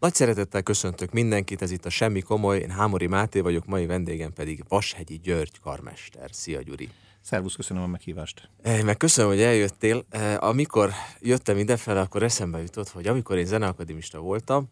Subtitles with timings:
[0.00, 4.32] Nagy szeretettel köszöntök mindenkit, ez itt a Semmi Komoly, én Hámori Máté vagyok, mai vendégem
[4.32, 6.30] pedig Vashegyi György karmester.
[6.32, 6.88] Szia Gyuri!
[7.20, 8.50] Szervusz, köszönöm a meghívást.
[8.62, 10.04] Eh, meg köszönöm, hogy eljöttél.
[10.10, 10.90] Eh, amikor
[11.20, 14.68] jöttem idefele, akkor eszembe jutott, hogy amikor én zeneakadémista voltam,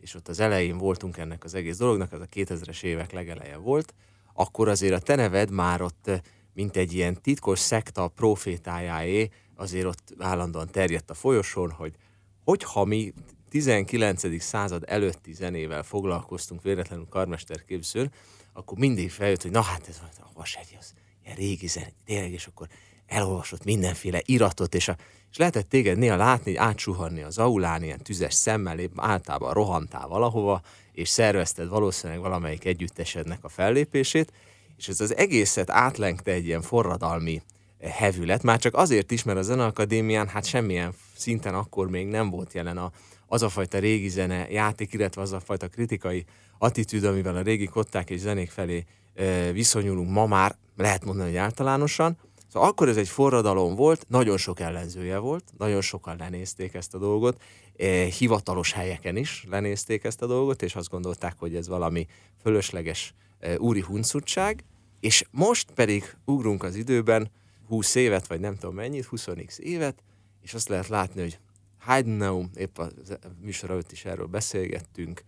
[0.00, 3.94] és ott az elején voltunk ennek az egész dolognak, az a 2000-es évek legeleje volt,
[4.34, 6.20] akkor azért a te neved már ott, eh,
[6.52, 11.94] mint egy ilyen titkos szekta profétájáé, azért ott állandóan terjedt a folyosón, hogy
[12.44, 13.12] hogyha mi
[13.48, 14.42] 19.
[14.42, 18.12] század előtti zenével foglalkoztunk véletlenül karmesterképzőn,
[18.52, 20.92] akkor mindig feljött, hogy na hát ez a vasegy, az
[21.24, 22.68] ilyen régi zen, tényleg, és akkor
[23.06, 24.96] elolvasott mindenféle iratot, és, a,
[25.30, 31.08] és lehetett téged néha látni, átsuhanni az aulán, ilyen tüzes szemmel, általában rohantál valahova, és
[31.08, 34.32] szervezted valószínűleg valamelyik együttesednek a fellépését,
[34.76, 37.42] és ez az egészet átlengte egy ilyen forradalmi
[37.78, 42.30] eh, hevület, már csak azért is, mert a Zeneakadémián hát semmilyen szinten akkor még nem
[42.30, 42.92] volt jelen a,
[43.26, 46.24] az a fajta régi zene játék, illetve az a fajta kritikai
[46.58, 48.84] attitűd, amivel a régi kották és zenék felé
[49.52, 52.16] viszonyulunk ma már, lehet mondani, hogy általánosan.
[52.52, 56.98] Szóval akkor ez egy forradalom volt, nagyon sok ellenzője volt, nagyon sokan lenézték ezt a
[56.98, 57.42] dolgot,
[58.18, 62.06] hivatalos helyeken is lenézték ezt a dolgot, és azt gondolták, hogy ez valami
[62.42, 63.14] fölösleges
[63.58, 64.64] úri huncutság,
[65.00, 67.30] és most pedig ugrunk az időben
[67.68, 69.28] 20 évet, vagy nem tudom mennyit, 20
[69.58, 70.02] évet,
[70.42, 71.38] és azt lehet látni, hogy
[71.86, 72.88] Heidenau, épp a
[73.40, 75.24] műsor előtt is erről beszélgettünk,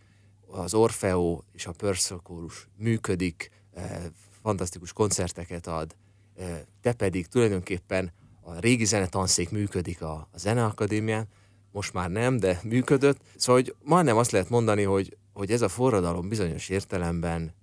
[0.46, 4.02] az Orfeo és a Pörszakórus működik, eh,
[4.42, 5.96] fantasztikus koncerteket ad,
[6.36, 11.28] eh, te pedig tulajdonképpen a régi zenetanszék működik a, a Zeneakadémián,
[11.72, 13.20] most már nem, de működött.
[13.36, 17.54] Szóval hogy majdnem azt lehet mondani, hogy, hogy ez a forradalom bizonyos értelemben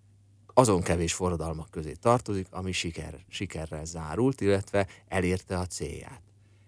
[0.54, 6.22] azon kevés forradalmak közé tartozik, ami siker, sikerrel zárult, illetve elérte a célját.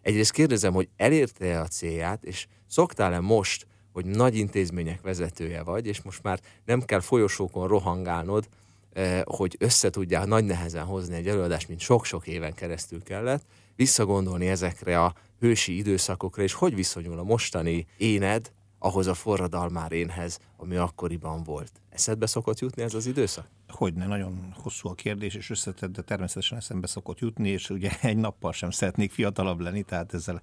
[0.07, 6.01] Egyrészt kérdezem, hogy elérte a célját, és szoktál-e most, hogy nagy intézmények vezetője vagy, és
[6.01, 8.47] most már nem kell folyosókon rohangálnod,
[8.93, 13.45] eh, hogy össze tudjál nagy nehezen hozni egy előadást, mint sok-sok éven keresztül kellett,
[13.75, 20.39] visszagondolni ezekre a hősi időszakokra, és hogy viszonyul a mostani éned ahhoz a forradalmár énhez,
[20.57, 21.71] ami akkoriban volt.
[21.89, 23.56] Eszedbe szokott jutni ez az időszak?
[23.67, 28.17] Hogyne, nagyon hosszú a kérdés, és összetett, de természetesen eszembe szokott jutni, és ugye egy
[28.17, 30.41] nappal sem szeretnék fiatalabb lenni, tehát ezzel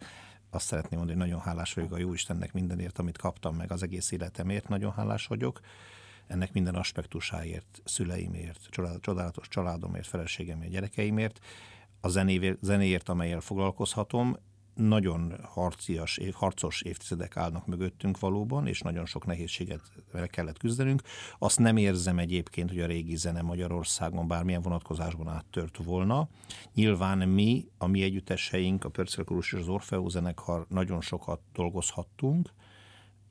[0.51, 4.11] azt szeretném mondani, hogy nagyon hálás vagyok a Jóistennek mindenért, amit kaptam meg az egész
[4.11, 5.61] életemért, nagyon hálás vagyok
[6.27, 8.69] ennek minden aspektusáért, szüleimért,
[9.01, 11.41] csodálatos családomért, feleségemért, gyerekeimért,
[12.01, 14.37] a zenéért, zenéért amelyel foglalkozhatom,
[14.75, 19.81] nagyon harcias, év, harcos évtizedek állnak mögöttünk valóban, és nagyon sok nehézséget
[20.27, 21.03] kellett küzdenünk.
[21.39, 26.29] Azt nem érzem egyébként, hogy a régi zene Magyarországon bármilyen vonatkozásban áttört volna.
[26.75, 32.53] Nyilván mi, a mi együtteseink, a Pörcelkorus és az Orfeó zenekar nagyon sokat dolgozhattunk,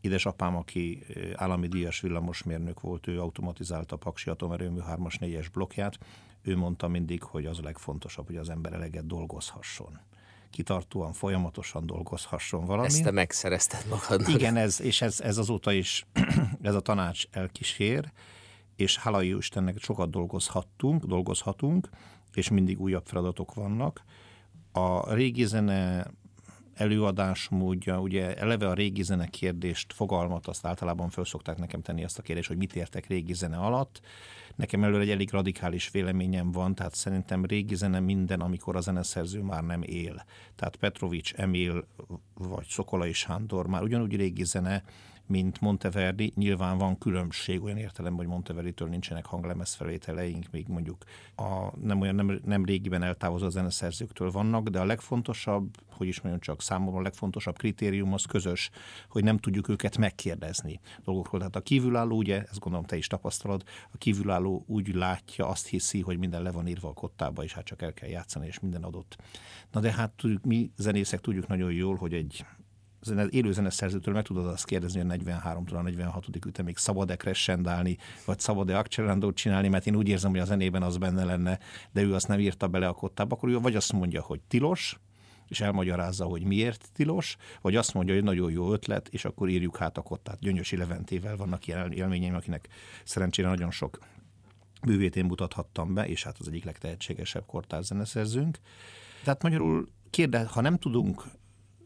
[0.02, 1.04] Édesapám, aki
[1.34, 5.98] állami díjas villamosmérnök volt, ő automatizálta a Paksi atomerőmű 3-as 4-es blokkját.
[6.42, 10.00] Ő mondta mindig, hogy az a legfontosabb, hogy az ember eleget dolgozhasson
[10.54, 12.88] kitartóan, folyamatosan dolgozhasson valami.
[12.88, 14.34] Ezt te megszerezted magadnak.
[14.34, 16.06] Igen, ez, és ez, ez azóta is,
[16.62, 18.12] ez a tanács elkísér,
[18.76, 21.90] és hála jó Istennek sokat dolgozhattunk, dolgozhatunk,
[22.34, 24.04] és mindig újabb feladatok vannak.
[24.72, 26.08] A régi zene
[26.74, 32.20] előadásmódja, ugye eleve a régi zene kérdést, fogalmat, azt általában föl szokták nekem tenni ezt
[32.20, 34.02] a kérdést, hogy mit értek régi zene alatt.
[34.56, 39.42] Nekem előre egy elég radikális véleményem van, tehát szerintem régi zene minden, amikor a zeneszerző
[39.42, 40.26] már nem él.
[40.56, 41.88] Tehát Petrovics, Emil
[42.34, 44.84] vagy Szokolai Sándor már ugyanúgy régi zene,
[45.28, 46.34] mint Monteverdi.
[46.36, 51.04] Nyilván van különbség olyan értelemben, hogy Monteverdi-től nincsenek hanglemezfelvételeink, még mondjuk
[51.36, 56.42] a, nem olyan nem, nem régiben eltávozó zeneszerzőktől vannak, de a legfontosabb, hogy is mondjam
[56.42, 58.70] csak számomra a legfontosabb kritérium az közös,
[59.10, 61.40] hogy nem tudjuk őket megkérdezni dolgokról.
[61.40, 66.02] Tehát a kívülálló, ugye, ezt gondolom te is tapasztalod, a kívülálló úgy látja, azt hiszi,
[66.02, 68.84] hogy minden le van írva a kottába, és hát csak el kell játszani, és minden
[68.84, 69.18] adott.
[69.72, 72.46] Na de hát tudjuk, mi zenészek tudjuk nagyon jól, hogy egy
[73.04, 76.26] zene, élő zeneszerzőtől meg tudod azt kérdezni, hogy 43-tól a 46.
[76.46, 80.98] ütemig szabad-e crescendálni, vagy szabad-e accelerándót csinálni, mert én úgy érzem, hogy a zenében az
[80.98, 81.60] benne lenne,
[81.92, 85.00] de ő azt nem írta bele a kottába, akkor ő vagy azt mondja, hogy tilos,
[85.48, 89.78] és elmagyarázza, hogy miért tilos, vagy azt mondja, hogy nagyon jó ötlet, és akkor írjuk
[89.78, 90.40] hát a kottát.
[90.40, 92.68] Gyöngyösi Leventével vannak ilyen élményeim, akinek
[93.04, 94.00] szerencsére nagyon sok
[94.86, 98.60] művét én mutathattam be, és hát az egyik legtehetségesebb kortárs zeneszerzőnk.
[99.24, 101.24] Tehát magyarul kérde, ha nem tudunk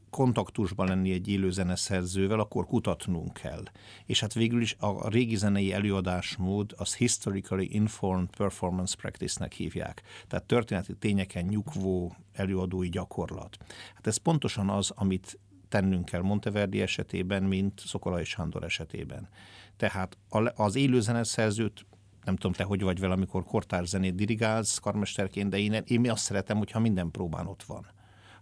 [0.09, 3.63] kontaktusban lenni egy élő zeneszerzővel, akkor kutatnunk kell.
[4.05, 10.01] És hát végül is a régi zenei előadásmód az Historically Informed Performance Practice-nek hívják.
[10.27, 13.57] Tehát történeti tényeken nyugvó előadói gyakorlat.
[13.95, 15.39] Hát ez pontosan az, amit
[15.69, 19.29] tennünk kell Monteverdi esetében, mint Szokola és Sándor esetében.
[19.77, 20.17] Tehát
[20.55, 21.85] az élő zeneszerzőt
[22.23, 26.57] nem tudom, te hogy vagy vele, amikor kortárzenét dirigálsz karmesterként, de én, én azt szeretem,
[26.57, 27.95] hogyha minden próbán ott van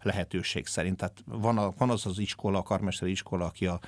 [0.05, 0.97] lehetőség szerint.
[0.97, 3.79] Tehát van, a, van az az iskola, a karmesteri iskola, aki a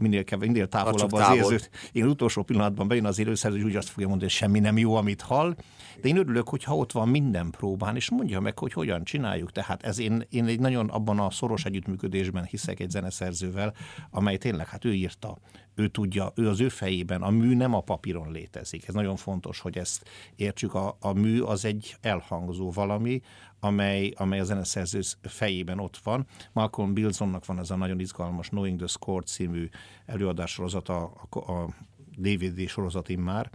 [0.00, 1.70] minél, kev, minél távolabb az érzőt.
[1.92, 4.94] Én utolsó pillanatban bejön az élőszerző, és úgy azt fogja mondani, hogy semmi nem jó,
[4.94, 5.54] amit hall.
[6.00, 9.52] De én örülök, hogyha ott van minden próbán, és mondja meg, hogy hogyan csináljuk.
[9.52, 13.74] Tehát ez én, én egy nagyon abban a szoros együttműködésben hiszek egy zeneszerzővel,
[14.10, 15.38] amely tényleg, hát ő írta,
[15.80, 18.88] ő tudja, ő az ő fejében, a mű nem a papíron létezik.
[18.88, 20.74] Ez nagyon fontos, hogy ezt értsük.
[20.74, 23.20] A, a mű az egy elhangzó valami,
[23.60, 26.26] amely, amely a zeneszerző fejében ott van.
[26.52, 29.68] Malcolm Bilsonnak van ez a nagyon izgalmas Knowing the Score című
[30.06, 31.68] előadássorozata, a, a
[32.16, 33.50] DVD sorozat már,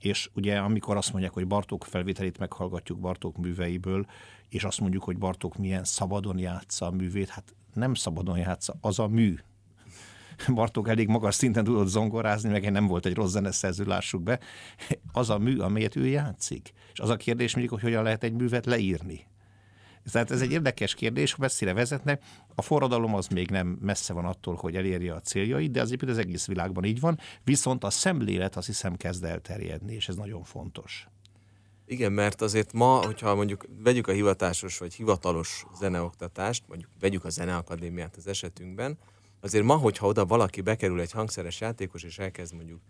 [0.00, 4.06] és ugye amikor azt mondják, hogy Bartók felvételét meghallgatjuk Bartók műveiből,
[4.48, 8.98] és azt mondjuk, hogy Bartók milyen szabadon játsza a művét, hát nem szabadon játsza, az
[8.98, 9.36] a mű.
[10.54, 14.40] Bartók elég magas szinten tudott zongorázni, meg nem volt egy rossz zeneszerző, lássuk be.
[15.12, 16.72] Az a mű, amelyet ő játszik.
[16.92, 19.26] És az a kérdés mindig, hogy hogyan lehet egy művet leírni.
[20.12, 22.18] Tehát ez egy érdekes kérdés, ha messzire vezetne.
[22.54, 26.18] A forradalom az még nem messze van attól, hogy elérje a céljait, de azért az
[26.18, 27.18] egész világban így van.
[27.44, 31.08] Viszont a szemlélet azt hiszem kezd elterjedni, és ez nagyon fontos.
[31.86, 37.30] Igen, mert azért ma, hogyha mondjuk vegyük a hivatásos vagy hivatalos zeneoktatást, mondjuk vegyük a
[37.30, 38.98] zeneakadémiát az esetünkben,
[39.46, 42.80] azért ma, hogyha oda valaki bekerül egy hangszeres játékos, és elkezd mondjuk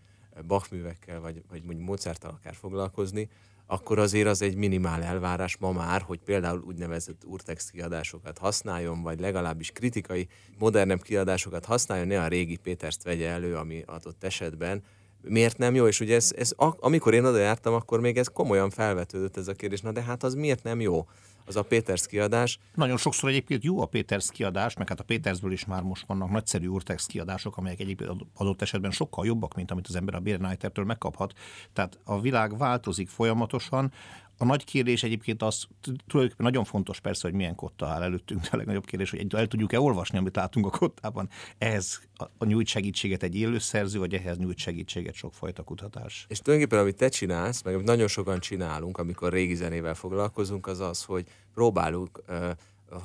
[0.47, 3.29] Bach művekkel, vagy, vagy mondjuk Mozarttal akár foglalkozni,
[3.65, 9.19] akkor azért az egy minimál elvárás ma már, hogy például úgynevezett urtext kiadásokat használjon, vagy
[9.19, 10.27] legalábbis kritikai,
[10.57, 14.83] modernebb kiadásokat használjon, ne a régi Péterst vegye elő, ami adott esetben
[15.21, 15.87] miért nem jó?
[15.87, 19.53] És ugye ez, ez amikor én oda jártam, akkor még ez komolyan felvetődött ez a
[19.53, 21.07] kérdés, na de hát az miért nem jó?
[21.47, 22.59] Az a Péters kiadás.
[22.73, 26.29] Nagyon sokszor egyébként jó a Péters kiadás, meg hát a Pétersből is már most vannak
[26.29, 30.85] nagyszerű Urtex kiadások, amelyek egyébként adott esetben sokkal jobbak, mint amit az ember a Bérnájtertől
[30.85, 31.33] megkaphat.
[31.73, 33.91] Tehát a világ változik folyamatosan,
[34.37, 38.49] a nagy kérdés egyébként az tulajdonképpen nagyon fontos persze, hogy milyen kotta áll előttünk, de
[38.51, 41.29] a legnagyobb kérdés, hogy el tudjuk-e olvasni, amit látunk a kottában.
[41.57, 42.01] Ehhez
[42.37, 46.25] a nyújt segítséget egy élőszerző, vagy ehhez nyújt segítséget sokfajta kutatás.
[46.29, 50.79] És tulajdonképpen amit te csinálsz, meg amit nagyon sokan csinálunk, amikor régi zenével foglalkozunk, az
[50.79, 52.49] az, hogy próbálunk uh,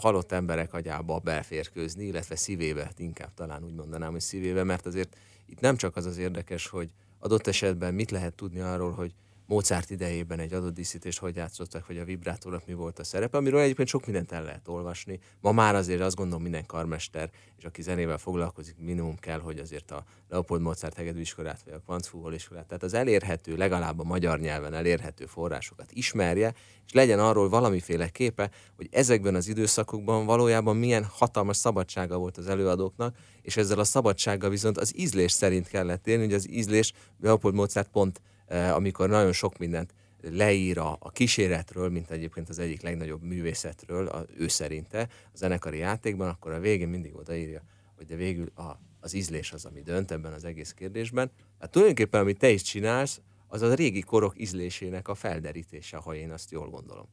[0.00, 5.60] halott emberek agyába belférkőzni, illetve szívébe, inkább talán úgy mondanám, hogy szívébe, mert azért itt
[5.60, 9.12] nem csak az az érdekes, hogy adott esetben mit lehet tudni arról, hogy
[9.52, 13.60] Mozart idejében egy adott díszítést hogy játszottak, hogy a vibrátornak mi volt a szerepe, amiről
[13.60, 15.18] egyébként sok mindent el lehet olvasni.
[15.40, 19.90] Ma már azért azt gondolom minden karmester, és aki zenével foglalkozik, minimum kell, hogy azért
[19.90, 24.74] a Leopold Mozart hegedűiskolát, vagy a Quantzfúhol iskolát, tehát az elérhető, legalább a magyar nyelven
[24.74, 26.54] elérhető forrásokat ismerje,
[26.86, 32.48] és legyen arról valamiféle képe, hogy ezekben az időszakokban valójában milyen hatalmas szabadsága volt az
[32.48, 37.54] előadóknak, és ezzel a szabadsággal viszont az ízlés szerint kellett élni, hogy az ízlés Leopold
[37.54, 38.20] Mozart pont
[38.52, 44.24] amikor nagyon sok mindent leír a, a kíséretről, mint egyébként az egyik legnagyobb művészetről, a,
[44.36, 47.62] ő szerinte a zenekari játékban, akkor a végén mindig odaírja,
[47.96, 51.30] hogy de végül a, az ízlés az, ami dönt ebben az egész kérdésben.
[51.60, 56.30] Hát tulajdonképpen, amit te is csinálsz, az a régi korok ízlésének a felderítése, ha én
[56.30, 57.06] azt jól gondolom.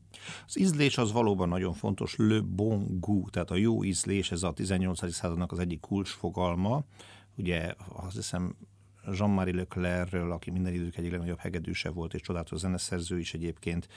[0.48, 4.54] Az ízlés az valóban nagyon fontos, le bon goût, tehát a jó ízlés, ez a
[4.54, 5.14] 18.
[5.14, 6.84] századnak az egyik kulcsfogalma.
[7.36, 8.56] Ugye azt hiszem
[9.12, 13.88] Jean-Marie Leclercről, aki minden idők egyik legnagyobb hegedűse volt, és csodálatos zeneszerző is egyébként,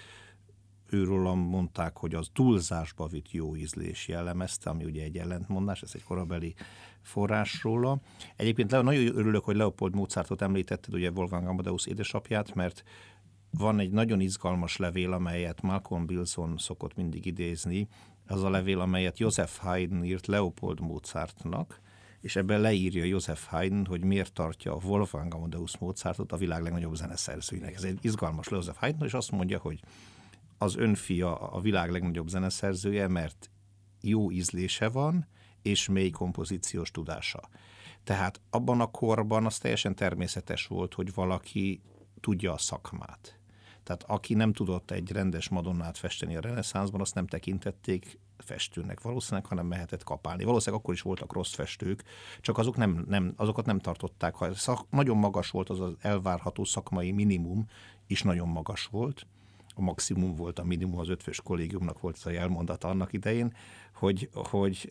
[0.93, 6.05] őről mondták, hogy az túlzásba vitt jó ízlés jellemezte, ami ugye egy ellentmondás, ez egy
[6.05, 6.55] korabeli
[7.01, 8.01] forrás róla.
[8.37, 12.85] Egyébként nagyon örülök, hogy Leopold Mozartot említetted, ugye Wolfgang Amadeus édesapját, mert
[13.51, 17.89] van egy nagyon izgalmas levél, amelyet Malcolm Bilson szokott mindig idézni,
[18.27, 21.81] az a levél, amelyet Joseph Haydn írt Leopold Mozartnak,
[22.23, 26.95] és ebben leírja Joseph Haydn, hogy miért tartja a Wolfgang Amadeus Mozartot a világ legnagyobb
[26.95, 27.75] zeneszerzőinek.
[27.75, 29.81] Ez egy izgalmas Joseph Haydn, és azt mondja, hogy
[30.59, 33.51] az önfia a világ legnagyobb zeneszerzője, mert
[34.01, 35.27] jó ízlése van,
[35.63, 37.41] és mély kompozíciós tudása.
[38.05, 41.83] Tehát abban a korban az teljesen természetes volt, hogy valaki
[42.21, 43.39] tudja a szakmát.
[43.83, 49.47] Tehát aki nem tudott egy rendes madonnát festeni a reneszánszban, azt nem tekintették festőnek valószínűleg,
[49.47, 50.45] hanem mehetett kapálni.
[50.45, 52.03] Valószínűleg akkor is voltak rossz festők,
[52.41, 54.35] csak azok nem, nem, azokat nem tartották.
[54.35, 57.67] Ha szak, nagyon magas volt az az elvárható szakmai minimum,
[58.07, 59.27] is nagyon magas volt.
[59.75, 63.55] A maximum volt a minimum, az ötfős kollégiumnak volt az a jelmondata annak idején,
[63.95, 64.89] hogy, hogy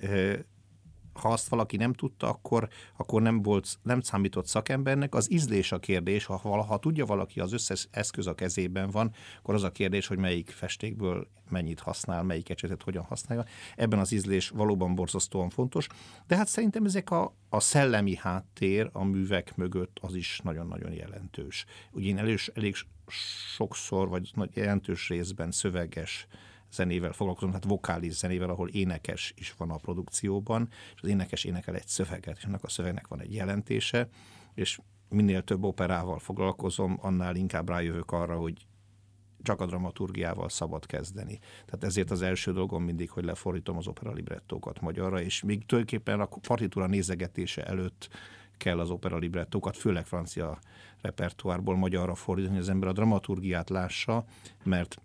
[1.14, 5.16] ha azt valaki nem tudta, akkor, akkor nem volt, nem számított szakembernek.
[5.16, 9.54] Az ízlés a kérdés, ha, ha tudja valaki, az összes eszköz a kezében van, akkor
[9.54, 13.46] az a kérdés, hogy melyik festékből mennyit használ, melyik ecsetet hogyan használja.
[13.76, 15.88] Ebben az ízlés valóban borzasztóan fontos,
[16.28, 21.66] de hát szerintem ezek a, a szellemi háttér a művek mögött az is nagyon-nagyon jelentős.
[21.92, 22.76] Ugye én elég, elég
[23.56, 26.28] sokszor, vagy jelentős részben szöveges
[26.72, 31.76] zenével foglalkozom, tehát vokális zenével, ahol énekes is van a produkcióban, és az énekes énekel
[31.76, 34.10] egy szöveget, és ennek a szövegnek van egy jelentése,
[34.54, 38.66] és minél több operával foglalkozom, annál inkább rájövök arra, hogy
[39.44, 41.40] csak a dramaturgiával szabad kezdeni.
[41.66, 46.20] Tehát ezért az első dolgom mindig, hogy lefordítom az opera librettókat magyarra, és még tulajdonképpen
[46.20, 48.10] a partitúra nézegetése előtt
[48.58, 50.60] kell az opera librettókat, főleg francia
[51.02, 54.26] repertoárból magyarra fordítani, hogy az ember a dramaturgiát lássa,
[54.64, 55.02] mert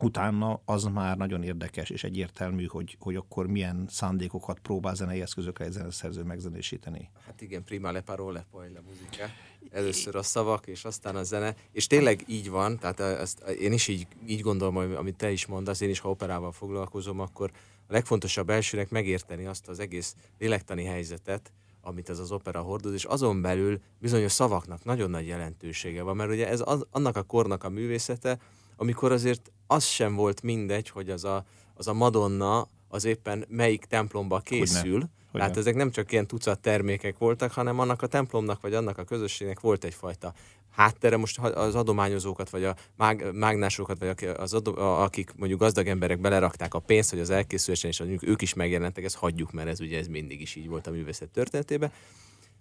[0.00, 5.64] utána az már nagyon érdekes és egyértelmű, hogy, hogy akkor milyen szándékokat próbál zenei eszközökre
[5.64, 7.10] egy zeneszerző megzenésíteni.
[7.26, 9.24] Hát igen, prima le parole, poi la musica.
[9.70, 11.54] Először a szavak, és aztán a zene.
[11.72, 15.80] És tényleg így van, tehát ezt, én is így, így gondolom, amit te is mondasz,
[15.80, 17.50] én is, ha operával foglalkozom, akkor
[17.86, 23.04] a legfontosabb elsőnek megérteni azt az egész lélektani helyzetet, amit ez az opera hordoz, és
[23.04, 27.64] azon belül bizonyos szavaknak nagyon nagy jelentősége van, mert ugye ez az, annak a kornak
[27.64, 28.38] a művészete,
[28.76, 33.84] amikor azért az sem volt mindegy, hogy az a, az a Madonna az éppen melyik
[33.84, 34.92] templomba készül.
[34.92, 35.08] Hogyne.
[35.30, 35.46] Hogyne.
[35.46, 39.04] Tehát ezek nem csak ilyen tucat termékek voltak, hanem annak a templomnak, vagy annak a
[39.04, 40.32] közösségnek volt egyfajta
[40.70, 41.16] háttere.
[41.16, 46.74] Most az adományozókat, vagy a mág, mágnásokat, vagy az adom, akik mondjuk gazdag emberek belerakták
[46.74, 49.98] a pénzt, hogy az elkészülésen, és mondjuk ők is megjelentek, ezt hagyjuk, mert ez ugye
[49.98, 51.92] ez mindig is így volt a művészet történetében.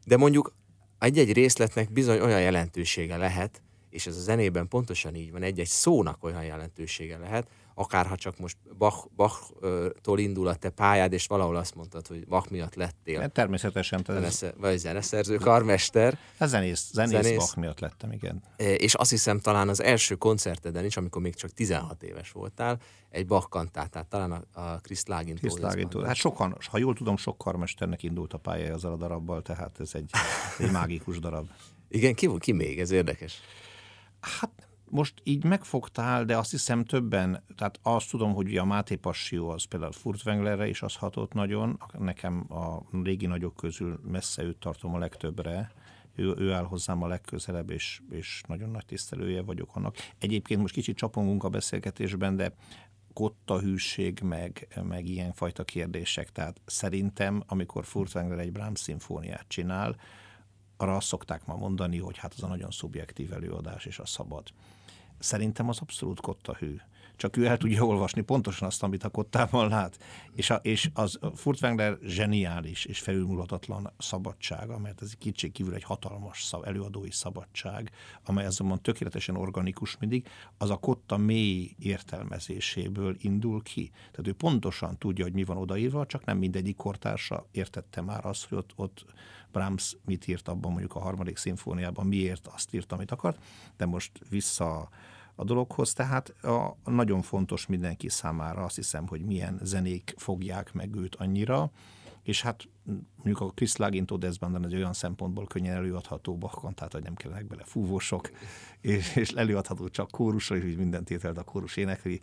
[0.05, 0.53] De mondjuk
[0.99, 3.61] egy-egy részletnek bizony olyan jelentősége lehet,
[3.91, 8.57] és ez a zenében pontosan így van, egy-egy szónak olyan jelentősége lehet, akárha csak most
[8.77, 13.19] Bach, Bach-tól indul a te pályád, és valahol azt mondtad, hogy Bach miatt lettél.
[13.19, 14.03] Hát természetesen.
[14.07, 14.13] Ez...
[14.15, 16.17] Zenesze, vagy zeneszerző, karmester.
[16.37, 18.43] Hát zenész, zenész, zenész, Bach miatt lettem, igen.
[18.57, 22.79] És azt hiszem talán az első koncerteden is, amikor még csak 16 éves voltál,
[23.09, 26.03] egy Bach kantátát, talán a, a Chris Lagintól.
[26.03, 29.91] Hát sokan, ha jól tudom, sok karmesternek indult a pályája azzal a darabbal, tehát ez
[29.93, 30.09] egy,
[30.57, 31.49] egy mágikus darab.
[31.89, 32.79] Igen, ki, ki még?
[32.79, 33.39] Ez érdekes.
[34.21, 39.49] Hát most így megfogtál, de azt hiszem többen, tehát azt tudom, hogy a Máté Passió
[39.49, 44.93] az például Furtwänglerre is az hatott nagyon, nekem a régi nagyok közül messze őt tartom
[44.93, 45.71] a legtöbbre,
[46.15, 49.95] ő, ő áll hozzám a legközelebb, és, és nagyon nagy tisztelője vagyok annak.
[50.17, 52.55] Egyébként most kicsit csapongunk a beszélgetésben, de
[53.13, 56.31] kotta hűség, meg, meg ilyenfajta kérdések.
[56.31, 59.95] Tehát szerintem, amikor Furtwängler egy Brahms szimfóniát csinál,
[60.81, 64.47] arra azt szokták ma mondani, hogy hát az a nagyon szubjektív előadás, és a szabad.
[65.19, 66.75] Szerintem az abszolút kotta hű.
[67.15, 69.97] Csak ő el tudja olvasni pontosan azt, amit a kottában lát.
[70.35, 76.43] És, a, és az Furtwängler zseniális és felülmúlhatatlan szabadsága, mert ez kicsit kívül egy hatalmas
[76.43, 77.91] szab, előadói szabadság,
[78.25, 83.91] amely azonban tökéletesen organikus mindig, az a kotta mély értelmezéséből indul ki.
[83.93, 88.47] Tehát ő pontosan tudja, hogy mi van odaírva, csak nem mindegyik kortársa értette már azt,
[88.47, 89.05] hogy ott, ott
[89.51, 93.43] Brahms mit írt abban mondjuk a harmadik szimfóniában, miért azt írt, amit akart,
[93.77, 94.89] de most vissza
[95.35, 100.95] a dologhoz, tehát a, nagyon fontos mindenki számára azt hiszem, hogy milyen zenék fogják meg
[100.95, 101.71] őt annyira,
[102.23, 102.67] és hát
[103.15, 107.47] mondjuk a Chris Lagin Deszbandon egy olyan szempontból könnyen előadható Bachon, tehát hogy nem kellenek
[107.47, 108.31] bele fúvósok,
[108.81, 112.21] és, és előadható csak kórusra, és minden tételt a kórus énekli,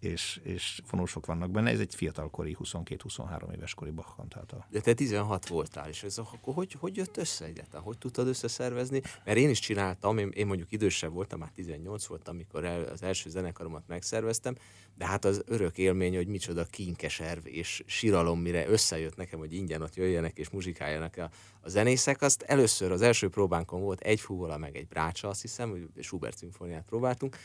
[0.00, 1.70] és, és fonósok vannak benne.
[1.70, 4.66] Ez egy fiatalkori, 22-23 éves kori Bach kantálta.
[4.70, 7.84] De te 16 voltál, és ez akkor hogy, hogy jött össze egyáltalán?
[7.84, 9.02] Hogy tudtad összeszervezni?
[9.24, 13.02] Mert én is csináltam, én, én mondjuk idősebb voltam, már 18 voltam, amikor el, az
[13.02, 14.54] első zenekaromat megszerveztem,
[14.96, 19.82] de hát az örök élmény, hogy micsoda kinkeserv és siralom, mire összejött nekem, hogy ingyen
[19.82, 21.30] ott jöjjenek és muzsikáljanak a,
[21.60, 25.70] a zenészek, azt először az első próbánkon volt egy fúvola, meg egy brácsa, azt hiszem,
[25.70, 27.36] hogy Schubert szimfóniát próbáltunk,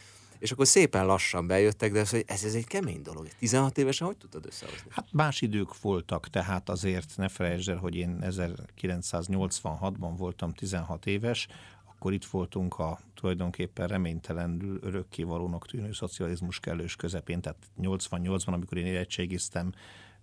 [0.46, 3.28] és akkor szépen lassan bejöttek, de ez, hogy ez, ez egy kemény dolog.
[3.40, 4.88] 16 évesen hogy tudtad összehozni?
[4.90, 11.48] Hát más idők voltak, tehát azért ne felejtsd el, hogy én 1986-ban voltam 16 éves,
[11.86, 18.86] akkor itt voltunk a tulajdonképpen reménytelenül örökkévalónak tűnő szocializmus kellős közepén, tehát 88-ban, amikor én
[18.86, 19.72] érettségiztem,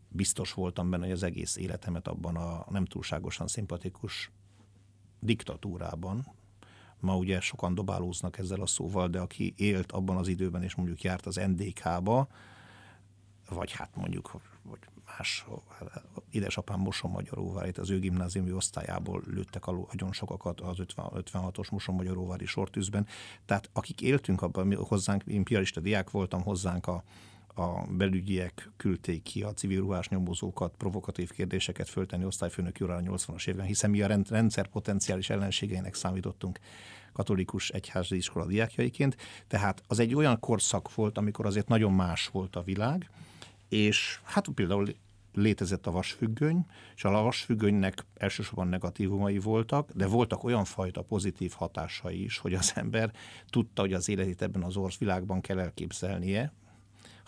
[0.08, 4.30] biztos voltam benne, hogy az egész életemet abban a nem túlságosan szimpatikus
[5.20, 6.26] diktatúrában,
[7.02, 11.02] Ma ugye sokan dobálóznak ezzel a szóval, de aki élt abban az időben, és mondjuk
[11.02, 12.28] járt az NDK-ba,
[13.48, 14.32] vagy hát mondjuk
[14.62, 15.46] vagy más,
[16.30, 21.94] édesapám Moson Magyaróvárit, az ő gimnáziumi osztályából lőttek alul nagyon sokakat az 50, 56-os Moson
[21.94, 23.06] Magyaróvári sortűzben.
[23.44, 27.04] Tehát akik éltünk abban, hozzánk, én piarista diák voltam, hozzánk a,
[27.54, 33.66] a belügyiek küldték ki a civil ruhás nyomozókat, provokatív kérdéseket föltenni osztályfőnök a 80-as évben,
[33.66, 36.58] hiszen mi a rendszer potenciális ellenségeinek számítottunk
[37.12, 39.16] katolikus egyházi iskola diákjaiként.
[39.46, 43.10] Tehát az egy olyan korszak volt, amikor azért nagyon más volt a világ,
[43.68, 44.94] és hát például
[45.34, 52.24] létezett a vasfüggöny, és a vasfüggönynek elsősorban negatívumai voltak, de voltak olyan fajta pozitív hatásai
[52.24, 53.12] is, hogy az ember
[53.50, 56.52] tudta, hogy az életét ebben az orsz világban kell elképzelnie.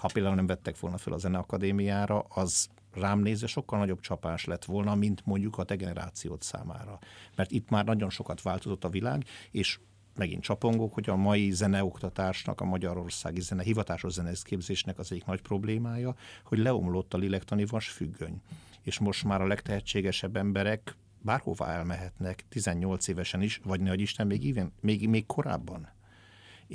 [0.04, 4.64] Ha például nem vettek volna fel a Zeneakadémiára, az rám nézve sokkal nagyobb csapás lett
[4.64, 6.99] volna, mint mondjuk a te generációt számára.
[7.37, 9.78] Mert itt már nagyon sokat változott a világ, és
[10.16, 16.14] megint csapongok, hogy a mai zeneoktatásnak, a magyarországi zene, hivatásos zenészképzésnek az egyik nagy problémája,
[16.44, 18.40] hogy leomlott a lélektani vasfüggöny.
[18.82, 24.49] És most már a legtehetségesebb emberek bárhová elmehetnek, 18 évesen is, vagy ne Isten, még,
[24.49, 25.93] even, még, még korábban.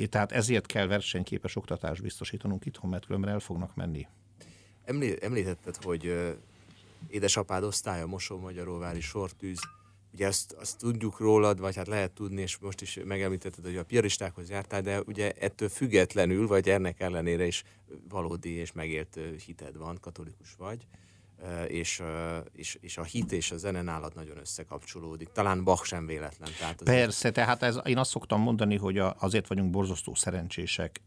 [0.08, 4.08] Tehát ezért kell versenyképes oktatást biztosítanunk itthon, mert különben el fognak menni.
[5.20, 6.36] Említetted, hogy
[7.08, 9.60] édesapád osztálya Mosó-Magyaróvári sortűz,
[10.14, 13.84] ugye azt, azt tudjuk rólad, vagy hát lehet tudni, és most is megemlítetted, hogy a
[13.84, 17.64] piaristákhoz jártál, de ugye ettől függetlenül, vagy ennek ellenére is
[18.10, 20.88] valódi és megélt hited van, katolikus vagy,
[21.68, 22.02] és,
[22.52, 25.30] és, és a hit és a zene nálad nagyon összekapcsolódik.
[25.32, 26.50] Talán Bach sem véletlen.
[26.60, 31.02] Tehát Persze, tehát ez, én azt szoktam mondani, hogy azért vagyunk borzasztó szerencsések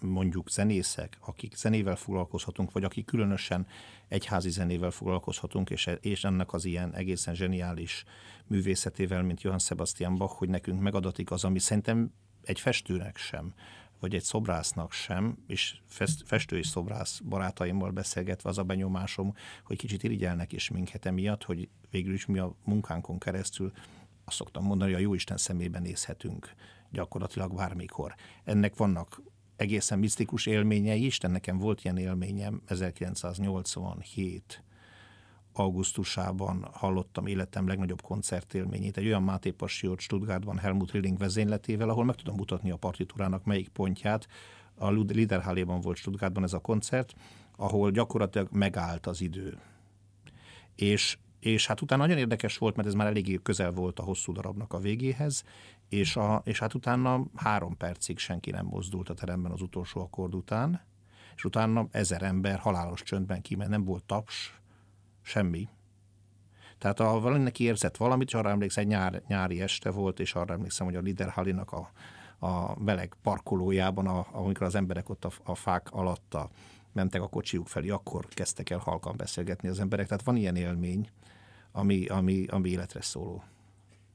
[0.00, 3.66] mondjuk zenészek, akik zenével foglalkozhatunk, vagy akik különösen
[4.08, 8.04] egyházi zenével foglalkozhatunk, és, és ennek az ilyen egészen zseniális
[8.46, 12.12] művészetével, mint Johann Sebastian Bach, hogy nekünk megadatik az, ami szerintem
[12.42, 13.54] egy festőnek sem,
[14.00, 15.78] vagy egy szobrásznak sem, és
[16.24, 21.68] festő és szobrász barátaimmal beszélgetve az a benyomásom, hogy kicsit irigyelnek is minket emiatt, hogy
[21.90, 23.72] végül is mi a munkánkon keresztül
[24.24, 26.54] azt szoktam mondani, hogy a Jóisten szemében nézhetünk
[26.90, 28.14] gyakorlatilag bármikor.
[28.44, 29.22] Ennek vannak
[29.56, 34.62] egészen misztikus élményei is, de nekem volt ilyen élményem 1987
[35.58, 42.14] augusztusában hallottam életem legnagyobb koncertélményét, egy olyan Máté Passiót Stuttgartban Helmut Rilling vezényletével, ahol meg
[42.14, 44.28] tudom mutatni a partitúrának melyik pontját.
[44.74, 47.14] A Liederhalléban volt Stuttgartban ez a koncert,
[47.56, 49.58] ahol gyakorlatilag megállt az idő.
[50.74, 54.32] És és hát utána nagyon érdekes volt, mert ez már eléggé közel volt a hosszú
[54.32, 55.44] darabnak a végéhez,
[55.88, 60.34] és, a, és hát utána három percig senki nem mozdult a teremben az utolsó akkord
[60.34, 60.80] után,
[61.36, 64.58] és utána ezer ember halálos csöndben kiment, nem volt taps,
[65.28, 65.68] semmi.
[66.78, 70.54] Tehát a valaminek érzett valamit, és arra emlékszem, egy nyár, nyári este volt, és arra
[70.54, 71.90] emlékszem, hogy a Liderhallinak a,
[72.46, 76.50] a meleg parkolójában, a, amikor az emberek ott a, a fák alatta
[76.92, 80.06] mentek a kocsiuk felé, akkor kezdtek el halkan beszélgetni az emberek.
[80.06, 81.08] Tehát van ilyen élmény,
[81.72, 83.42] ami, ami, ami életre szóló.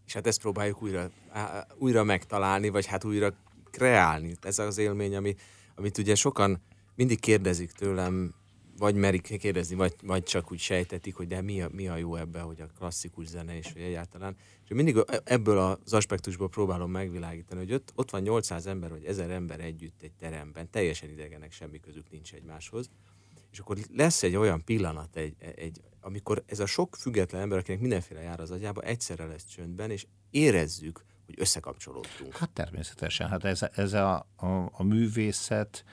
[0.06, 1.10] És hát ezt próbáljuk újra,
[1.78, 3.34] újra megtalálni, vagy hát újra
[3.71, 4.36] kreálni.
[4.41, 5.36] Ez az élmény, ami,
[5.76, 6.62] amit ugye sokan
[6.95, 8.34] mindig kérdezik tőlem,
[8.84, 12.15] vagy merik kérdezni, vagy, vagy csak úgy sejtetik, hogy de mi a, mi a jó
[12.15, 14.36] ebbe, hogy a klasszikus zene és hogy egyáltalán.
[14.63, 19.30] És mindig ebből az aspektusból próbálom megvilágítani, hogy ott, ott van 800 ember, vagy 1000
[19.30, 22.89] ember együtt egy teremben, teljesen idegenek, semmi közük nincs egymáshoz,
[23.52, 27.82] és akkor lesz egy olyan pillanat, egy, egy, amikor ez a sok független ember, akinek
[27.82, 32.36] mindenféle jár az agyába, egyszerre lesz csöndben, és érezzük, hogy összekapcsolódtunk.
[32.36, 35.84] Hát természetesen, hát ez, ez a, a, a művészet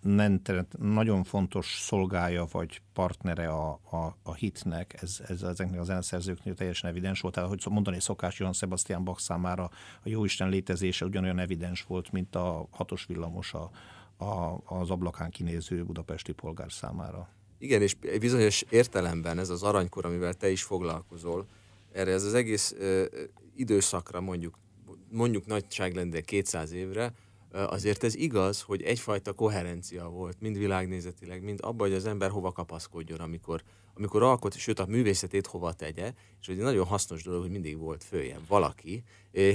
[0.00, 0.40] nem,
[0.78, 6.90] nagyon fontos szolgája vagy partnere a, a, a hitnek, ez, ez ezeknek az elszerzőknél teljesen
[6.90, 7.34] evidens volt.
[7.34, 9.70] Tehát, hogy mondani szokás Johann Sebastian Bach számára
[10.02, 13.70] a Jóisten létezése ugyanolyan evidens volt, mint a hatos villamos a,
[14.24, 17.28] a, az ablakán kinéző budapesti polgár számára.
[17.58, 21.46] Igen, és bizonyos értelemben ez az aranykor, amivel te is foglalkozol,
[21.92, 23.04] erre ez az egész ö,
[23.54, 24.58] időszakra mondjuk,
[25.10, 27.12] mondjuk nagyságrendel 200 évre,
[27.52, 32.52] azért ez igaz, hogy egyfajta koherencia volt, mind világnézetileg, mind abban, hogy az ember hova
[32.52, 33.62] kapaszkodjon, amikor,
[33.94, 37.78] amikor alkot, sőt a művészetét hova tegye, és hogy egy nagyon hasznos dolog, hogy mindig
[37.78, 39.02] volt följebb valaki.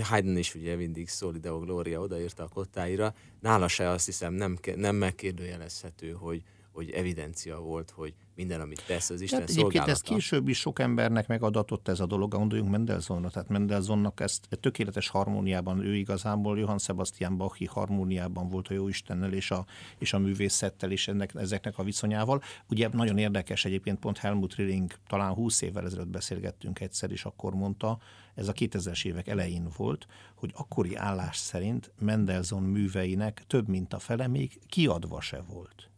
[0.02, 4.96] Haydn is ugye mindig Solideo Gloria odaírta a kottáira, nála se azt hiszem nem, nem
[4.96, 9.92] megkérdőjelezhető, hogy, hogy evidencia volt, hogy minden, amit tesz, az Isten hát szolgálata.
[9.92, 13.30] ez később is sok embernek megadatott ez a dolog, gondoljunk Mendelssohnra.
[13.30, 19.34] Tehát Mendelssohnnak ezt tökéletes harmóniában, ő igazából Johann Sebastian Bachi harmóniában volt a jó Istennel
[19.34, 19.66] és a,
[19.98, 22.42] és a művészettel és ennek, ezeknek a viszonyával.
[22.70, 27.54] Ugye nagyon érdekes egyébként pont Helmut Rilling, talán 20 évvel ezelőtt beszélgettünk egyszer, és akkor
[27.54, 28.00] mondta,
[28.36, 34.00] ez a 2000-es évek elején volt, hogy akkori állás szerint Mendelssohn műveinek több mint a
[34.00, 35.90] fele még kiadva se volt.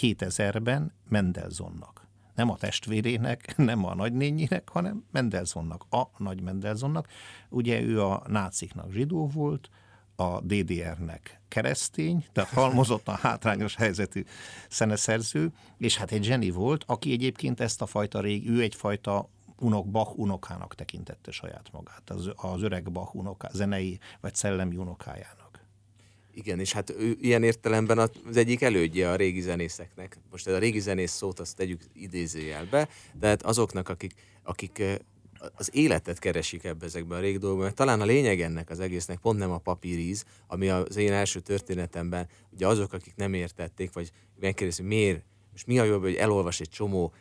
[0.00, 2.06] 2000-ben Mendelssohnnak.
[2.34, 7.08] Nem a testvérének, nem a nagynényének, hanem Mendelssohnnak, a nagy Mendelssohnnak.
[7.48, 9.68] Ugye ő a náciknak zsidó volt,
[10.20, 14.24] a DDR-nek keresztény, tehát halmozottan hátrányos helyzetű
[14.68, 19.86] szeneszerző, és hát egy zseni volt, aki egyébként ezt a fajta rég, ő egyfajta unok,
[19.90, 25.47] Bach unokának tekintette saját magát, az, az öreg Bach unoká, zenei vagy szellemi unokájának.
[26.38, 30.18] Igen, és hát ő ilyen értelemben az egyik elődje a régi zenészeknek.
[30.30, 34.82] Most a régi zenész szót azt tegyük idézőjelbe, de hát azoknak, akik, akik
[35.54, 39.18] az életet keresik ebbe ezekben a régi dolgokban, mert talán a lényeg ennek az egésznek
[39.18, 44.10] pont nem a papíríz, ami az én első történetemben, ugye azok, akik nem értették, vagy
[44.40, 45.22] megkérdezik, miért
[45.58, 47.12] és mi a jobb, hogy elolvas egy csomó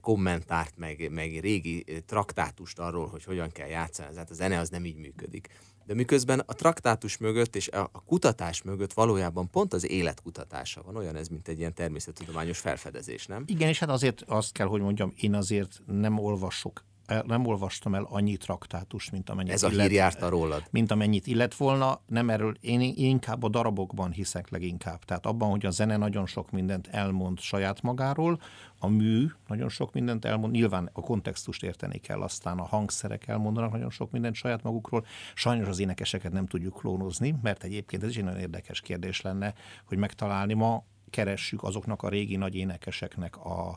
[0.00, 4.16] kommentárt, meg, meg régi traktátust arról, hogy hogyan kell játszani.
[4.16, 5.48] Hát a zene az nem így működik.
[5.86, 11.16] De miközben a traktátus mögött és a kutatás mögött valójában pont az életkutatása van, olyan
[11.16, 13.44] ez, mint egy ilyen természettudományos felfedezés, nem?
[13.46, 16.84] Igen, és hát azért azt kell, hogy mondjam, én azért nem olvasok
[17.26, 20.62] nem olvastam el annyi traktátust, mint amennyit Ez a illet, hír járta rólad.
[20.70, 25.04] Mint amennyit illet volna, nem erről, én inkább a darabokban hiszek leginkább.
[25.04, 28.40] Tehát abban, hogy a zene nagyon sok mindent elmond saját magáról,
[28.78, 33.70] a mű nagyon sok mindent elmond, nyilván a kontextust érteni kell, aztán a hangszerek elmondanak
[33.72, 35.04] nagyon sok mindent saját magukról.
[35.34, 39.54] Sajnos az énekeseket nem tudjuk klónozni, mert egyébként ez is egy nagyon érdekes kérdés lenne,
[39.84, 43.68] hogy megtalálni ma keressük azoknak a régi nagy énekeseknek a,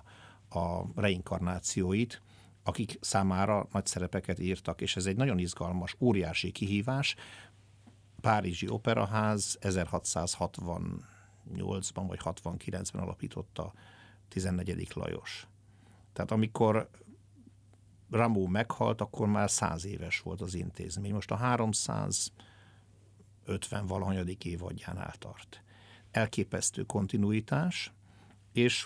[0.50, 2.22] a reinkarnációit,
[2.68, 7.16] akik számára nagy szerepeket írtak, és ez egy nagyon izgalmas, óriási kihívás.
[8.22, 13.74] Párizsi Operaház 1668-ban vagy 69-ben alapította
[14.28, 14.88] 14.
[14.94, 15.48] Lajos.
[16.14, 16.90] Tehát amikor
[18.10, 21.14] Ramó meghalt, akkor már száz éves volt az intézmény.
[21.14, 25.64] Most a 350 valahanyadik évadjánál tart.
[26.12, 27.94] Elképesztő kontinuitás,
[28.52, 28.86] és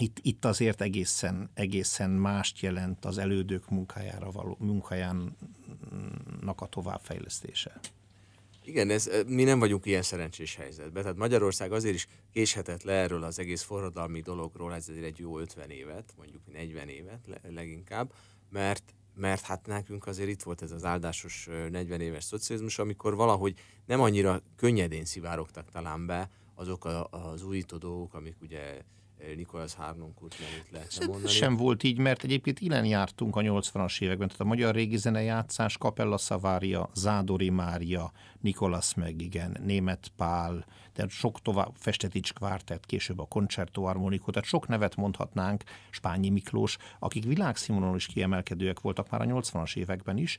[0.00, 5.34] itt, itt azért egészen, egészen mást jelent az elődök munkájára való, munkájának
[6.56, 7.80] a továbbfejlesztése.
[8.64, 11.02] Igen, ez, mi nem vagyunk ilyen szerencsés helyzetben.
[11.02, 15.70] Tehát Magyarország azért is késhetett le erről az egész forradalmi dologról, ez egy jó 50
[15.70, 18.12] évet, mondjuk 40 évet leginkább,
[18.50, 18.82] mert
[19.14, 24.00] mert hát nekünk azért itt volt ez az áldásos 40 éves szocializmus, amikor valahogy nem
[24.00, 28.82] annyira könnyedén szivárogtak talán be azok a, az újító dolgok, amik ugye
[29.36, 31.28] Nikolas Harnonkut nevét lehetne mondani.
[31.28, 35.78] Sem volt így, mert egyébként innen jártunk a 80-as években, tehát a magyar régi zenejátszás,
[35.78, 43.18] Kapella Szavária, Zádori Mária, Nikolas meg igen, Német Pál, tehát sok tovább, Festetics Kvártett, később
[43.18, 49.20] a Concerto Armonico, tehát sok nevet mondhatnánk, Spányi Miklós, akik világszínvonalon is kiemelkedőek voltak már
[49.20, 50.38] a 80-as években is,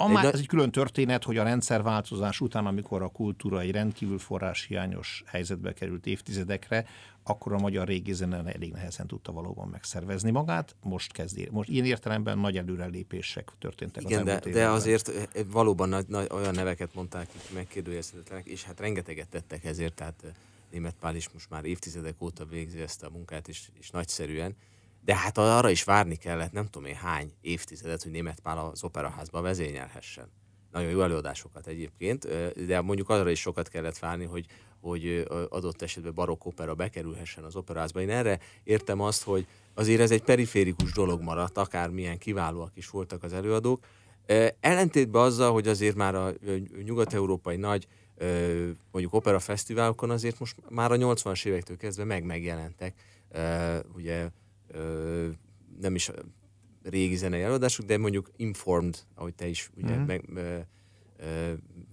[0.00, 4.18] a már, ez egy külön történet, hogy a rendszerváltozás után, amikor a kultúra egy rendkívül
[4.18, 6.84] forráshiányos helyzetbe került évtizedekre,
[7.22, 10.76] akkor a magyar régi zene elég nehezen tudta valóban megszervezni magát.
[10.82, 11.48] Most kezdi.
[11.50, 16.26] Most ilyen értelemben nagy előrelépések történtek Igen, az de, de azért eh, valóban nagy, nagy,
[16.30, 20.30] olyan neveket mondták, akik megkérdőjelezhetetlenek, és hát rengeteget tettek ezért, tehát eh,
[20.70, 24.56] Német Pál is most már évtizedek óta végzi ezt a munkát, és, és nagyszerűen.
[25.04, 28.84] De hát arra is várni kellett, nem tudom én hány évtizedet, hogy Német Pál az
[28.84, 30.30] operaházba vezényelhessen.
[30.72, 32.28] Nagyon jó előadásokat egyébként,
[32.66, 34.46] de mondjuk arra is sokat kellett várni, hogy,
[34.80, 38.00] hogy adott esetben barokk opera bekerülhessen az operázba.
[38.00, 43.22] Én erre értem azt, hogy azért ez egy periférikus dolog maradt, akármilyen kiválóak is voltak
[43.22, 43.84] az előadók.
[44.60, 46.32] Ellentétben azzal, hogy azért már a
[46.84, 47.86] nyugat-európai nagy
[48.90, 52.94] mondjuk operafesztiválokon azért most már a 80-as évektől kezdve meg megjelentek
[53.94, 54.28] ugye
[55.80, 56.10] nem is
[56.82, 60.04] régi zenei előadások, de mondjuk informed, ahogy te is ugye mm-hmm.
[60.04, 60.28] meg,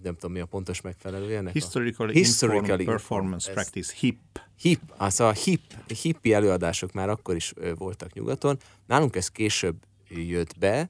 [0.04, 1.54] nem tudom mi a pontos megfelelője ennek.
[1.54, 4.18] Historically informed performance practice, HIP.
[4.60, 5.62] HIP, az a HIP,
[6.02, 8.58] hippi előadások már akkor is voltak nyugaton.
[8.86, 9.76] Nálunk ez később
[10.10, 10.90] jött be,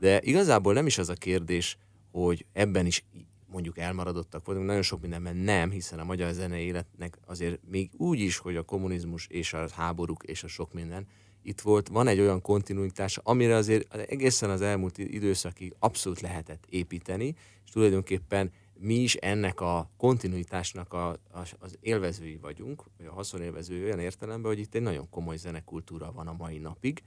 [0.00, 1.78] de igazából nem is az a kérdés,
[2.10, 3.04] hogy ebben is
[3.46, 8.18] mondjuk elmaradottak voltunk, nagyon sok mindenben nem, hiszen a magyar zenei életnek azért még úgy
[8.18, 11.06] is, hogy a kommunizmus és a háborúk és a sok minden
[11.44, 17.34] itt volt, van egy olyan kontinuitás, amire azért egészen az elmúlt időszakig abszolút lehetett építeni,
[17.64, 21.18] és tulajdonképpen mi is ennek a kontinuitásnak a, a,
[21.58, 26.26] az élvezői vagyunk, vagy a haszonélvezői olyan értelemben, hogy itt egy nagyon komoly zenekultúra van
[26.26, 27.02] a mai napig.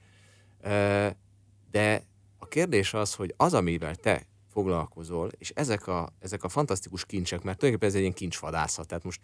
[1.72, 2.04] De
[2.38, 7.44] a kérdés az, hogy az, amivel te foglalkozol, és ezek a, ezek a fantasztikus kincsek,
[7.44, 8.88] mert tulajdonképpen ez egy ilyen kincsvadászat.
[8.88, 9.22] Tehát most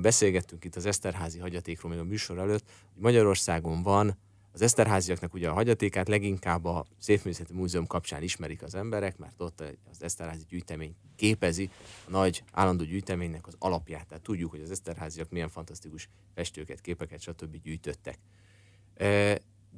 [0.00, 4.18] beszélgettünk itt az Eszterházi hagyatékról még a műsor előtt, hogy Magyarországon van
[4.54, 9.62] az Eszterháziaknak ugye a hagyatékát leginkább a Szépművészeti Múzeum kapcsán ismerik az emberek, mert ott
[9.90, 11.70] az Eszterházi gyűjtemény képezi
[12.06, 14.06] a nagy állandó gyűjteménynek az alapját.
[14.06, 17.56] Tehát tudjuk, hogy az Eszterháziak milyen fantasztikus festőket, képeket, stb.
[17.62, 18.18] gyűjtöttek.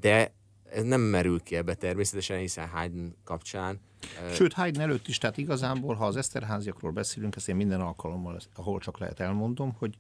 [0.01, 0.33] De
[0.71, 3.81] ez nem merül ki ebbe természetesen, hiszen Haydn kapcsán.
[4.33, 8.81] Sőt, Haydn előtt is, tehát igazából, ha az Eszterháziakról beszélünk, ezt én minden alkalommal, ahol
[8.81, 9.97] csak lehet elmondom, hogy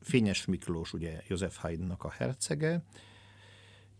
[0.00, 2.82] Fényes Miklós, ugye József Haydnnak a hercege,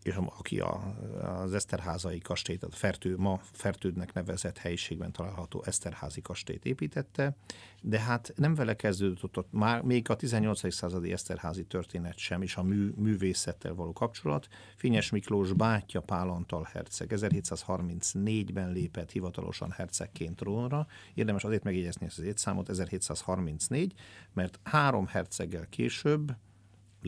[0.02, 0.94] és aki a,
[1.42, 7.36] az Eszterházai kastélyt, a Fertő, ma Fertődnek nevezett helyiségben található Eszterházi kastélyt építette,
[7.82, 10.72] de hát nem vele kezdődött ott, már még a 18.
[10.72, 14.48] századi Eszterházi történet sem, és a mű, művészettel való kapcsolat.
[14.76, 20.86] Fényes Miklós bátyja Pál Antal herceg 1734-ben lépett hivatalosan hercegként trónra.
[21.14, 23.94] Érdemes azért megjegyezni ezt az évszámot, 1734,
[24.32, 26.36] mert három herceggel később,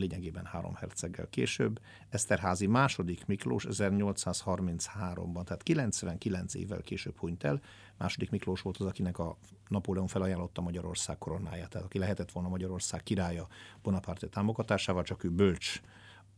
[0.01, 7.61] lényegében három herceggel később, Eszterházi második Miklós 1833-ban, tehát 99 évvel később hunyt el.
[7.97, 9.37] Második Miklós volt az, akinek a
[9.67, 13.47] Napóleon felajánlotta Magyarország koronáját, tehát aki lehetett volna Magyarország királya
[13.81, 15.81] Bonaparte támogatásával, csak ő bölcs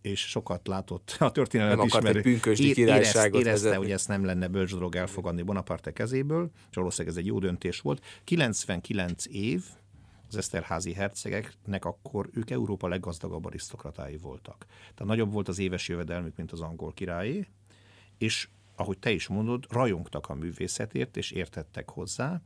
[0.03, 2.17] és sokat látott a történelmet nem ismerő.
[2.17, 6.75] Egy pünkösdi királyságot érezte, érezte hogy ezt nem lenne bölcs dolog elfogadni Bonaparte kezéből, és
[6.75, 8.05] valószínűleg ez egy jó döntés volt.
[8.23, 9.63] 99 év,
[10.33, 14.65] az Eszterházi hercegeknek akkor ők Európa leggazdagabb arisztokratái voltak.
[14.79, 17.47] Tehát nagyobb volt az éves jövedelmük, mint az angol királyé,
[18.17, 22.41] és ahogy te is mondod, rajongtak a művészetért, és értettek hozzá.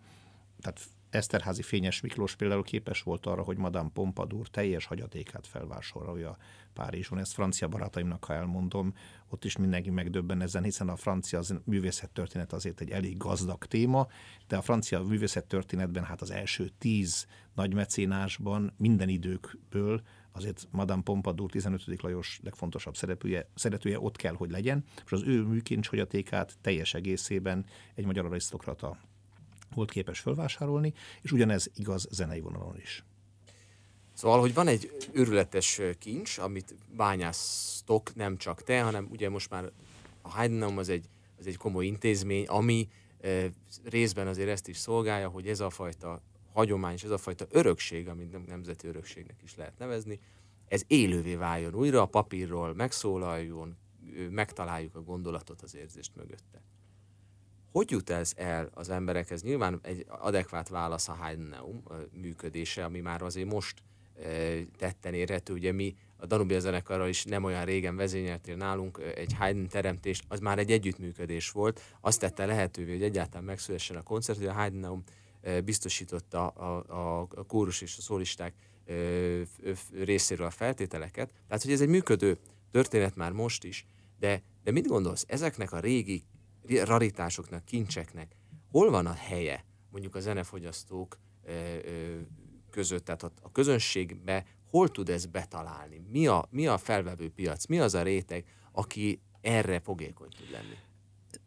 [0.62, 0.82] Tehát
[1.18, 6.38] Eszterházi Fényes Miklós például képes volt arra, hogy Madame Pompadour teljes hagyatékát felvásárolja
[6.74, 7.18] Párizson.
[7.18, 8.94] Ezt francia barátaimnak, ha elmondom,
[9.30, 14.08] ott is mindenki megdöbben ezen, hiszen a francia az művészettörténet azért egy elég gazdag téma,
[14.48, 20.02] de a francia művészettörténetben hát az első tíz nagy mecénásban minden időkből
[20.32, 22.02] azért Madame Pompadour 15.
[22.02, 27.66] Lajos legfontosabb szereplője, szeretője ott kell, hogy legyen, és az ő műkincs hagyatékát teljes egészében
[27.96, 28.98] egy magyar arisztokrata
[29.76, 33.04] volt képes felvásárolni, és ugyanez igaz zenei vonalon is.
[34.14, 39.72] Szóval, hogy van egy őrületes kincs, amit bányásztok nem csak te, hanem ugye most már
[40.22, 42.88] a Heidenheim az egy, az egy komoly intézmény, ami
[43.22, 43.50] e,
[43.84, 46.22] részben azért ezt is szolgálja, hogy ez a fajta
[46.54, 50.20] hagyomány és ez a fajta örökség, amit nemzeti örökségnek is lehet nevezni,
[50.68, 53.78] ez élővé váljon újra, a papírról megszólaljon,
[54.30, 56.62] megtaláljuk a gondolatot, az érzést mögötte.
[57.78, 59.44] Hogy jut ez el az emberekhez?
[59.44, 63.84] Nyilván egy adekvát válasz a Heidenheim működése, ami már azért most
[64.78, 65.54] tetten érhető.
[65.54, 70.40] Ugye mi a Danubia zenekarral is nem olyan régen vezényeltél nálunk egy Haydn teremtést, az
[70.40, 71.82] már egy együttműködés volt.
[72.02, 75.04] Azt tette lehetővé, hogy egyáltalán megszülessen a koncert, hogy a Heidenheim
[75.64, 78.54] biztosította a, a kórus és a szólisták
[79.94, 81.32] részéről a feltételeket.
[81.48, 82.38] Tehát, hogy ez egy működő
[82.72, 83.86] történet már most is,
[84.20, 86.24] de, de mit gondolsz, ezeknek a régi
[86.84, 88.36] raritásoknak, kincseknek
[88.72, 91.18] hol van a helye mondjuk a zenefogyasztók
[92.70, 96.06] között, tehát a közönségbe hol tud ez betalálni?
[96.10, 97.66] Mi a, mi a felvevő piac?
[97.66, 100.76] Mi az a réteg, aki erre fogékony tud lenni?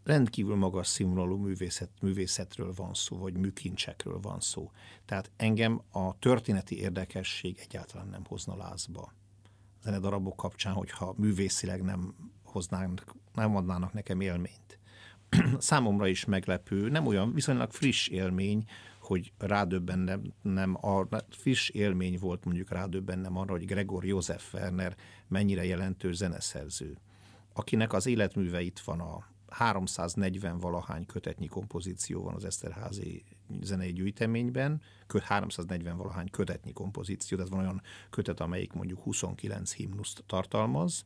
[0.05, 4.71] rendkívül magas színvonalú művészet, művészetről van szó, vagy műkincsekről van szó.
[5.05, 9.13] Tehát engem a történeti érdekesség egyáltalán nem hozna lázba.
[9.83, 14.79] Zenedarabok kapcsán, hogyha művészileg nem hoznának, nem adnának nekem élményt.
[15.59, 18.65] Számomra is meglepő, nem olyan viszonylag friss élmény,
[19.01, 24.97] hogy rádöbbennem, nem, a friss élmény volt mondjuk rádöbbennem arra, hogy Gregor József Werner
[25.29, 26.99] mennyire jelentős zeneszerző,
[27.53, 33.25] akinek az életműve itt van a 340 valahány kötetnyi kompozíció van az Eszterházi
[33.61, 34.83] zenei gyűjteményben,
[35.23, 41.05] 340 valahány kötetnyi kompozíció, tehát van olyan kötet, amelyik mondjuk 29 himnuszt tartalmaz.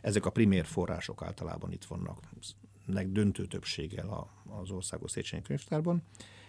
[0.00, 2.20] Ezek a primér források általában itt vannak,
[2.88, 6.02] döntő többséggel az Országos Széchenyi Könyvtárban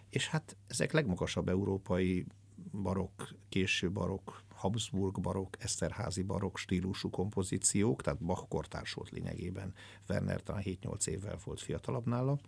[0.10, 2.26] és hát ezek legmagasabb európai
[2.72, 9.74] barokk, késő barokk, Habsburg barokk, Eszterházi barokk stílusú kompozíciók, tehát Bach kortárs volt lényegében,
[10.10, 12.40] Werner talán 7-8 évvel volt fiatalabb nála.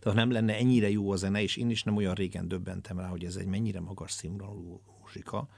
[0.00, 3.08] Tehát nem lenne ennyire jó a zene, és én is nem olyan régen döbbentem rá,
[3.08, 5.48] hogy ez egy mennyire magas színvonalú muzsika,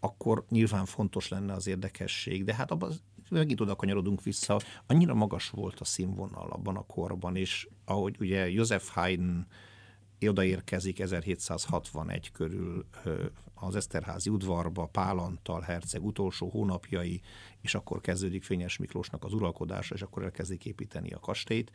[0.00, 2.92] akkor nyilván fontos lenne az érdekesség, de hát abban
[3.30, 8.50] megint oda kanyarodunk vissza, annyira magas volt a színvonal abban a korban, és ahogy ugye
[8.50, 9.46] Joseph Haydn
[10.28, 12.86] odaérkezik 1761 körül
[13.54, 17.20] az Eszterházi udvarba, Pálantal herceg utolsó hónapjai,
[17.60, 21.70] és akkor kezdődik Fényes Miklósnak az uralkodása, és akkor elkezdik építeni a kastélyt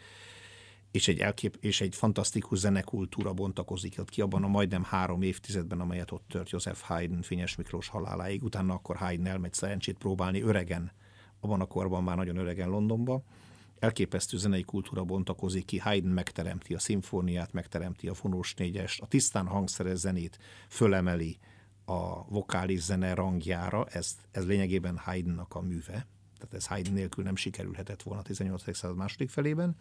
[0.95, 5.79] és egy, elkép, és egy fantasztikus zenekultúra bontakozik ott ki abban a majdnem három évtizedben,
[5.79, 8.43] amelyet ott tört József Haydn Fényes Miklós haláláig.
[8.43, 10.91] Utána akkor Haydn elmegy szerencsét próbálni öregen,
[11.45, 13.23] abban a korban már nagyon öregen Londonba,
[13.79, 19.47] elképesztő zenei kultúra bontakozik ki, Haydn megteremti a szimfóniát, megteremti a fonós négyest, a tisztán
[19.47, 20.37] hangszeres zenét
[20.69, 21.37] fölemeli
[21.85, 27.23] a vokális zene rangjára, ez, ez lényegében Haydnnak a műve, tehát tehát ez Haydn nélkül
[27.23, 28.75] nem sikerülhetett volna a 18.
[28.75, 29.75] század második felében.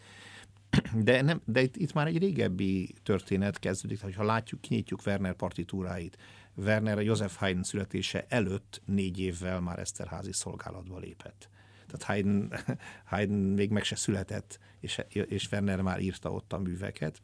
[0.94, 5.34] De, nem, de itt, itt már egy régebbi történet kezdődik, hogy ha látjuk, kinyitjuk Werner
[5.34, 6.16] partitúráit,
[6.54, 11.48] Werner a Joseph Haydn születése előtt négy évvel már Eszterházi szolgálatba lépett.
[11.96, 12.54] Tehát Haydn,
[13.12, 17.22] Haydn még meg se született, és, és Werner már írta ott a műveket.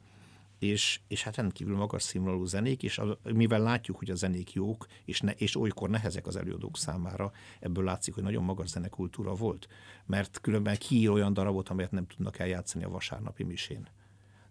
[0.59, 4.87] És, és hát rendkívül magas színvonalú zenék, és a, mivel látjuk, hogy a zenék jók,
[5.05, 9.69] és, ne, és olykor nehezek az előadók számára, ebből látszik, hogy nagyon magas zenekultúra volt,
[10.07, 13.89] mert különben ki olyan darabot, amelyet nem tudnak eljátszani a vasárnapi misén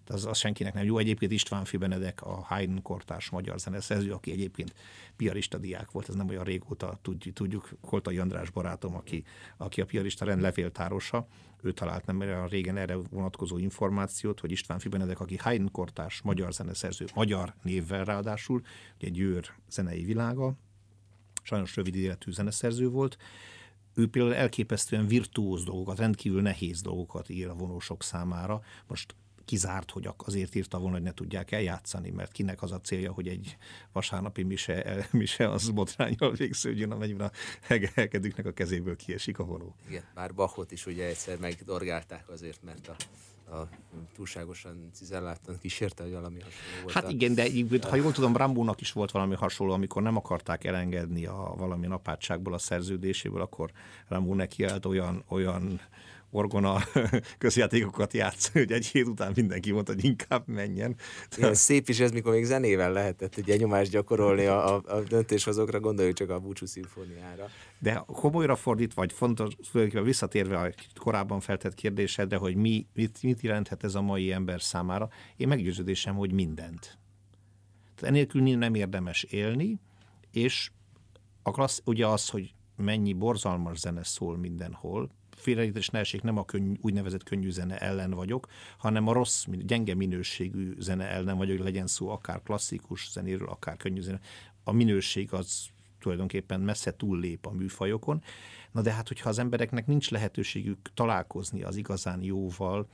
[0.09, 0.97] az, az senkinek nem jó.
[0.97, 4.73] Egyébként István Benedek, a Haydn kortárs magyar zeneszerző, aki egyébként
[5.15, 9.23] piarista diák volt, ez nem olyan régóta tudjuk, tudjuk Koltai András barátom, aki,
[9.57, 11.27] aki a piarista rend levéltárosa,
[11.61, 16.53] ő talált nem a régen erre vonatkozó információt, hogy István Benedek, aki Haydn kortárs magyar
[16.53, 18.61] zeneszerző, magyar névvel ráadásul,
[18.95, 20.53] ugye Győr zenei világa,
[21.43, 23.17] sajnos rövid életű zeneszerző volt,
[23.93, 28.61] ő például elképesztően virtuóz dolgokat, rendkívül nehéz dolgokat ír a vonósok számára.
[28.87, 29.15] Most
[29.49, 33.27] kizárt, hogy azért írta volna, hogy ne tudják eljátszani, mert kinek az a célja, hogy
[33.27, 33.57] egy
[33.91, 37.31] vasárnapi mise, mise az botrányal végződjön, amennyiben a
[37.61, 39.75] hegekedüknek a kezéből kiesik a vonó.
[39.87, 42.95] Igen, bár Bachot is ugye egyszer megdorgálták azért, mert a
[43.51, 43.67] a
[44.15, 46.93] túlságosan cizelláltan kísérte, hogy valami hasonló volt.
[46.93, 47.49] Hát igen, de
[47.89, 52.53] ha jól tudom, Rambónak is volt valami hasonló, amikor nem akarták elengedni a valami apátságból
[52.53, 53.71] a szerződéséből, akkor
[54.07, 55.81] Rambó neki olyan, olyan
[56.31, 56.77] orgona
[57.37, 60.95] közjátékokat játsz, hogy egy hét után mindenki mondta, hogy inkább menjen.
[61.37, 65.79] Igen, szép is ez, mikor még zenével lehetett egy nyomást gyakorolni a, a, a döntéshozókra,
[65.79, 67.49] gondoljuk csak a búcsú szimfóniára.
[67.79, 69.55] De komolyra fordít, vagy fontos,
[70.03, 75.09] visszatérve a korábban feltett kérdésedre, hogy mi, mit, mit jelenthet ez a mai ember számára,
[75.37, 76.97] én meggyőződésem, hogy mindent.
[77.95, 79.79] Tehát enélkül nem érdemes élni,
[80.31, 80.71] és
[81.43, 85.09] a klassz, ugye az, hogy mennyi borzalmas zene szól mindenhol,
[85.39, 88.47] félreértés ne essék, nem a könny, úgynevezett könnyű zene ellen vagyok,
[88.77, 94.01] hanem a rossz, gyenge minőségű zene ellen vagyok, legyen szó akár klasszikus zenéről, akár könnyű
[94.01, 94.19] zene.
[94.63, 95.67] A minőség az
[95.99, 98.23] tulajdonképpen messze túllép a műfajokon.
[98.71, 102.87] Na de hát, hogyha az embereknek nincs lehetőségük találkozni az igazán jóval,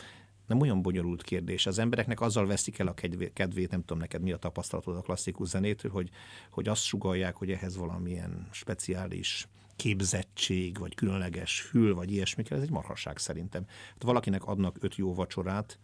[0.48, 1.66] nem olyan bonyolult kérdés.
[1.66, 2.94] Az embereknek azzal veszik el a
[3.34, 6.10] kedvét, nem tudom neked mi a tapasztalatod a klasszikus zenétől, hogy,
[6.50, 12.64] hogy azt sugalják, hogy ehhez valamilyen speciális képzettség, vagy különleges fül, vagy ilyesmi kell, ez
[12.64, 13.66] egy marhaság szerintem.
[13.68, 15.80] Hát valakinek adnak öt jó vacsorát,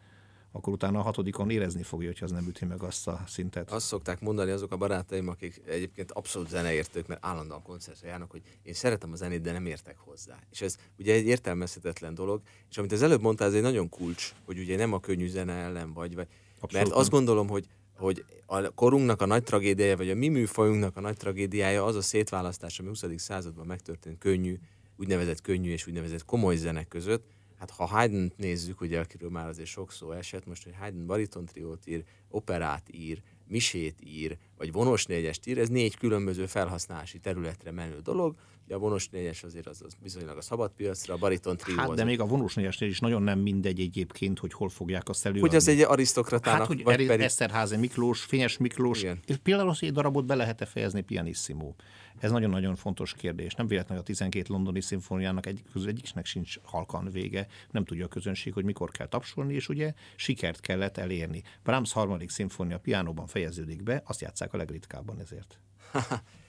[0.51, 3.71] akkor utána a hatodikon érezni fogja, hogy az nem üti meg azt a szintet.
[3.71, 8.41] Azt szokták mondani azok a barátaim, akik egyébként abszolút zeneértők, mert állandóan koncertre járnak, hogy
[8.63, 10.39] én szeretem a zenét, de nem értek hozzá.
[10.51, 14.33] És ez ugye egy értelmezhetetlen dolog, és amit az előbb mondtál, ez egy nagyon kulcs,
[14.45, 16.27] hogy ugye nem a könnyű zene ellen vagy, vagy
[16.59, 17.67] Abszolút mert azt gondolom, hogy
[18.01, 22.01] hogy a korunknak a nagy tragédiája, vagy a mi műfajunknak a nagy tragédiája az a
[22.01, 23.05] szétválasztás, ami 20.
[23.15, 24.59] században megtörtént könnyű,
[24.97, 27.25] úgynevezett könnyű és úgynevezett komoly zenek között.
[27.59, 31.87] Hát ha haydn nézzük, ugye, akiről már azért sok szó esett, most, hogy Haydn baritontriót
[31.87, 37.99] ír, operát ír, misét ír, vagy vonos négyest ír, ez négy különböző felhasználási területre menő
[38.03, 38.35] dolog.
[38.65, 42.03] Ugye a vonos négyes azért az, az bizonylag a szabadpiacra, a bariton trió Hát, de
[42.03, 45.47] még a vonos négyesnél is nagyon nem mindegy egyébként, hogy hol fogják azt előadni.
[45.47, 47.25] Hogy az egy arisztokratának, hát, hogy vagy pedig...
[47.25, 49.19] Eszterházi Miklós, Fényes Miklós, Igen.
[49.25, 51.73] és például az egy darabot be lehet-e fejezni pianissimo.
[52.21, 53.53] Ez nagyon-nagyon fontos kérdés.
[53.53, 57.47] Nem véletlenül a 12 londoni szimfóniának egy, egyiknek sincs halkan vége.
[57.71, 61.43] Nem tudja a közönség, hogy mikor kell tapsolni, és ugye sikert kellett elérni.
[61.63, 65.59] Brahms harmadik szimfónia piánóban fejeződik be, azt játszák a legritkábban ezért.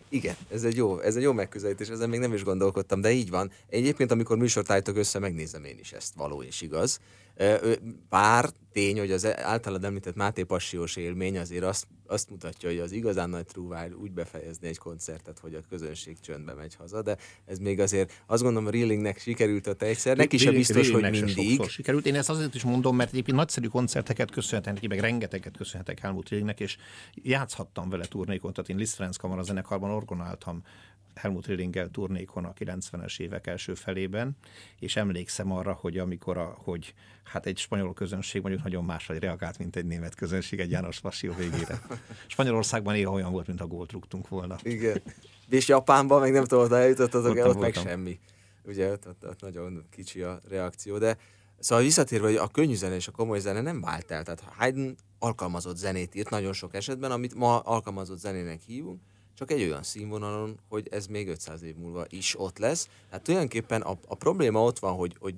[0.08, 3.30] Igen, ez egy jó, ez egy jó megközelítés, ezen még nem is gondolkodtam, de így
[3.30, 3.50] van.
[3.68, 7.00] Egyébként, amikor műsort állítok össze, megnézem én is ezt, való és igaz.
[8.08, 12.92] Bár tény, hogy az általad említett Máté Passiós élmény azért azt, azt mutatja, hogy az
[12.92, 17.58] igazán nagy trúvár úgy befejezni egy koncertet, hogy a közönség csöndbe megy haza, de ez
[17.58, 21.68] még azért azt gondolom, a Reelingnek sikerült a egyszer, neki is biztos, hogy mindig.
[21.68, 22.06] sikerült.
[22.06, 26.28] Én ezt azért is mondom, mert egyébként nagyszerű koncerteket köszönhetek neki, meg rengeteget köszönhetek Helmut
[26.28, 26.76] Reelingnek, és
[27.14, 30.62] játszhattam vele turnékon, tehát én Liszt Ferenc Kamara zenekarban orgonáltam
[31.14, 34.36] Helmut Rillinggel turnékon a 90-es évek első felében,
[34.78, 39.58] és emlékszem arra, hogy amikor a, hogy hát egy spanyol közönség mondjuk nagyon máshogy reagált,
[39.58, 41.80] mint egy német közönség egy János Passió végére.
[42.26, 44.56] Spanyolországban néha olyan volt, mint a gólt rúgtunk volna.
[44.62, 45.02] Igen.
[45.48, 48.18] És Japánban meg nem tudom, hogy eljutottatok el, ott meg semmi.
[48.64, 51.16] Ugye ott, ott, ott, nagyon kicsi a reakció, de
[51.62, 54.22] Szóval visszatérve, hogy a könnyű zene és a komoly zene nem vált el.
[54.22, 59.00] Tehát Haydn alkalmazott zenét írt nagyon sok esetben, amit ma alkalmazott zenének hívunk,
[59.34, 62.88] csak egy olyan színvonalon, hogy ez még 500 év múlva is ott lesz.
[63.08, 65.34] Tehát tulajdonképpen a, a probléma ott van, hogy, hogy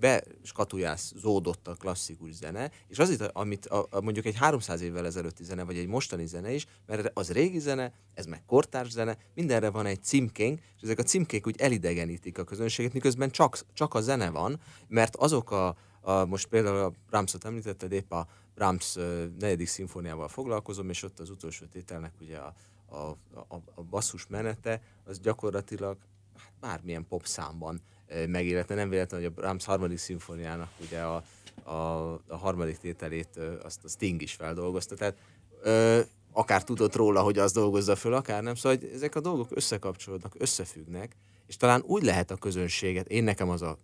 [1.17, 5.45] zódott a klasszikus zene, és az itt, amit a, a, mondjuk egy 300 évvel ezelőtti
[5.45, 9.71] zene, vagy egy mostani zene is, mert az régi zene, ez meg kortárs zene, mindenre
[9.71, 14.01] van egy címkénk, és ezek a címkék úgy elidegenítik a közönséget, miközben csak, csak a
[14.01, 18.95] zene van, mert azok a, a most például a Brahmsot említetted, épp a Brahms
[19.39, 22.55] negyedik szimfóniával foglalkozom, és ott az utolsó tételnek ugye a,
[22.95, 23.17] a,
[23.49, 25.97] a, a basszus menete, az gyakorlatilag
[26.37, 27.81] hát bármilyen pop számban
[28.27, 28.75] megéletne.
[28.75, 31.23] Nem véletlen, hogy a Brahms harmadik szimfóniának ugye a,
[31.63, 34.95] a, a harmadik tételét azt a Sting is feldolgozta.
[34.95, 35.19] Tehát
[35.63, 36.01] ö,
[36.33, 38.55] akár tudott róla, hogy az dolgozza föl, akár nem.
[38.55, 41.17] Szóval hogy ezek a dolgok összekapcsolódnak, összefüggnek,
[41.47, 43.79] és talán úgy lehet a közönséget, én nekem az a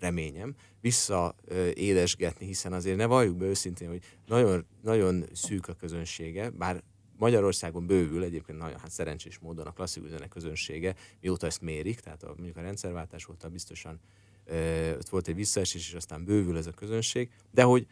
[0.00, 6.82] reményem, visszaédesgetni, hiszen azért ne valljuk be őszintén, hogy nagyon, nagyon szűk a közönsége, bár
[7.18, 12.22] Magyarországon bővül egyébként nagyon hát szerencsés módon a klasszikus zene közönsége, mióta ezt mérik, tehát
[12.22, 14.00] a, mondjuk a rendszerváltás volt, biztosan
[14.44, 17.86] ö, ott volt egy visszaesés, és aztán bővül ez a közönség, de hogy,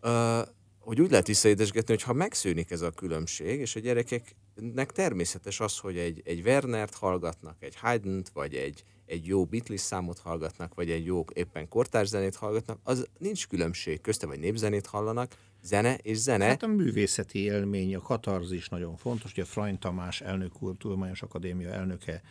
[0.00, 0.40] ö,
[0.78, 5.78] hogy úgy lehet visszaédesgetni, hogy ha megszűnik ez a különbség, és a gyerekeknek természetes az,
[5.78, 10.90] hogy egy, egy Wernert hallgatnak, egy Haydn-t, vagy egy, egy jó Beatles számot hallgatnak, vagy
[10.90, 16.16] egy jó éppen kortárs zenét hallgatnak, az nincs különbség közte, vagy népzenét hallanak, zene és
[16.16, 16.44] zene.
[16.44, 19.32] Hát a művészeti élmény, a katarzis nagyon fontos.
[19.32, 22.22] Ugye Frany Tamás elnök úr, Tudományos Akadémia elnöke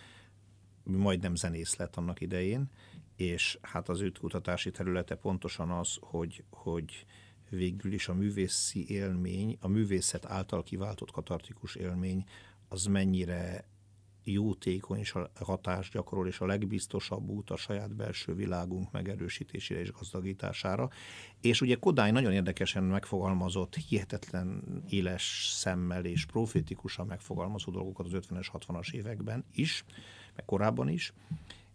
[0.83, 2.69] majdnem zenész lett annak idején,
[3.15, 7.05] és hát az ő kutatási területe pontosan az, hogy, hogy
[7.49, 12.25] végül is a művészi élmény, a művészet által kiváltott katartikus élmény,
[12.69, 13.67] az mennyire
[14.31, 19.91] jótékony és a hatást gyakorol, és a legbiztosabb út a saját belső világunk megerősítésére és
[19.91, 20.89] gazdagítására.
[21.41, 28.47] És ugye Kodály nagyon érdekesen megfogalmazott, hihetetlen éles szemmel és profétikusan megfogalmazó dolgokat az 50-es,
[28.53, 29.85] 60-as években is,
[30.35, 31.13] meg korábban is,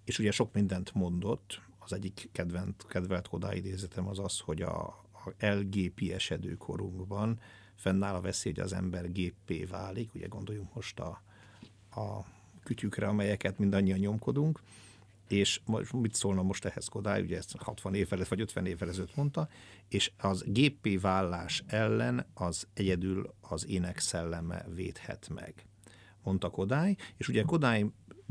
[0.04, 4.86] és ugye sok mindent mondott, az egyik kedvent, kedvelt Kodály idézetem az az, hogy a,
[5.12, 7.40] a elgépi esedőkorunkban
[7.74, 11.22] fennáll a veszély, hogy az ember géppé válik, ugye gondoljunk most a,
[11.90, 12.24] a
[12.64, 14.60] kütyükre, amelyeket mindannyian nyomkodunk,
[15.28, 15.60] és
[15.92, 19.48] mit szólna most ehhez Kodály, ugye ezt 60 évvel vagy 50 évvel ezelőtt mondta,
[19.88, 25.66] és az géppé vállás ellen az egyedül az ének szelleme védhet meg,
[26.22, 27.86] mondta Kodály, és ugye Kodály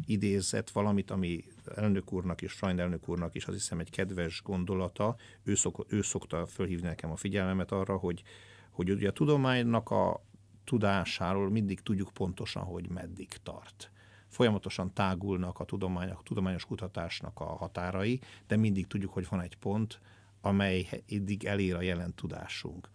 [0.05, 1.43] idézett valamit, ami
[1.75, 6.01] elnök úrnak és Freund elnök úrnak is azt hiszem egy kedves gondolata, ő, szok, ő
[6.01, 8.23] szokta fölhívni nekem a figyelmemet arra, hogy,
[8.71, 10.23] hogy ugye a tudománynak a
[10.63, 13.91] tudásáról mindig tudjuk pontosan, hogy meddig tart
[14.31, 19.57] folyamatosan tágulnak a tudományok, a tudományos kutatásnak a határai, de mindig tudjuk, hogy van egy
[19.57, 19.99] pont,
[20.41, 22.89] amely eddig elér a jelen tudásunk.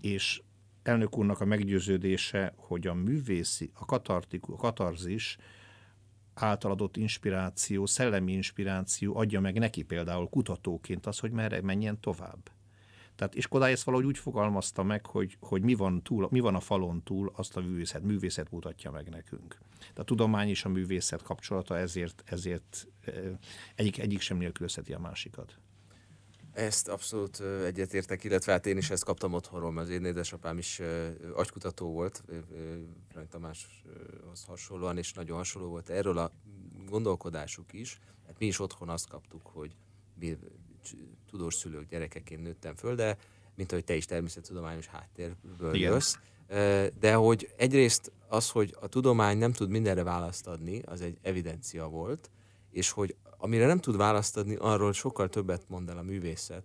[0.00, 0.42] És
[0.82, 5.36] elnök úrnak a meggyőződése, hogy a művészi, a, katartiku, a katarzis
[6.34, 12.50] által adott inspiráció, szellemi inspiráció adja meg neki például kutatóként az, hogy merre menjen tovább.
[13.16, 16.54] Tehát és Kodály ezt valahogy úgy fogalmazta meg, hogy, hogy mi, van túl, mi van
[16.54, 19.58] a falon túl, azt a művészet, művészet mutatja meg nekünk.
[19.94, 22.88] De a tudomány és a művészet kapcsolata ezért, ezért
[23.74, 25.58] egyik, egyik sem nélkülözheti a másikat.
[26.52, 30.80] Ezt abszolút egyetértek, illetve hát én is ezt kaptam otthonról, mert az én édesapám is
[31.34, 32.24] agykutató volt,
[33.08, 36.32] Frany Tamáshoz hasonlóan, és nagyon hasonló volt erről a
[36.86, 37.98] gondolkodásuk is.
[38.26, 39.76] Hát mi is otthon azt kaptuk, hogy
[41.32, 43.16] tudós szülők gyerekeként nőttem föl, de
[43.54, 45.92] mint ahogy te is természettudományos háttérből Igen.
[45.92, 46.16] jössz.
[47.00, 51.86] De hogy egyrészt az, hogy a tudomány nem tud mindenre választ adni, az egy evidencia
[51.86, 52.30] volt,
[52.70, 56.64] és hogy amire nem tud választ adni, arról sokkal többet mond el a művészet,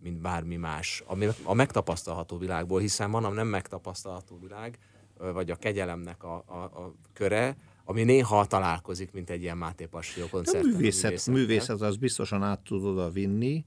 [0.00, 4.78] mint bármi más, ami a megtapasztalható világból, hiszen van a nem megtapasztalható világ,
[5.18, 10.26] vagy a kegyelemnek a, a, a köre, ami néha találkozik, mint egy ilyen Máté Passió
[10.26, 10.64] koncert.
[10.64, 13.64] A művészet, művészet az biztosan át tud oda vinni,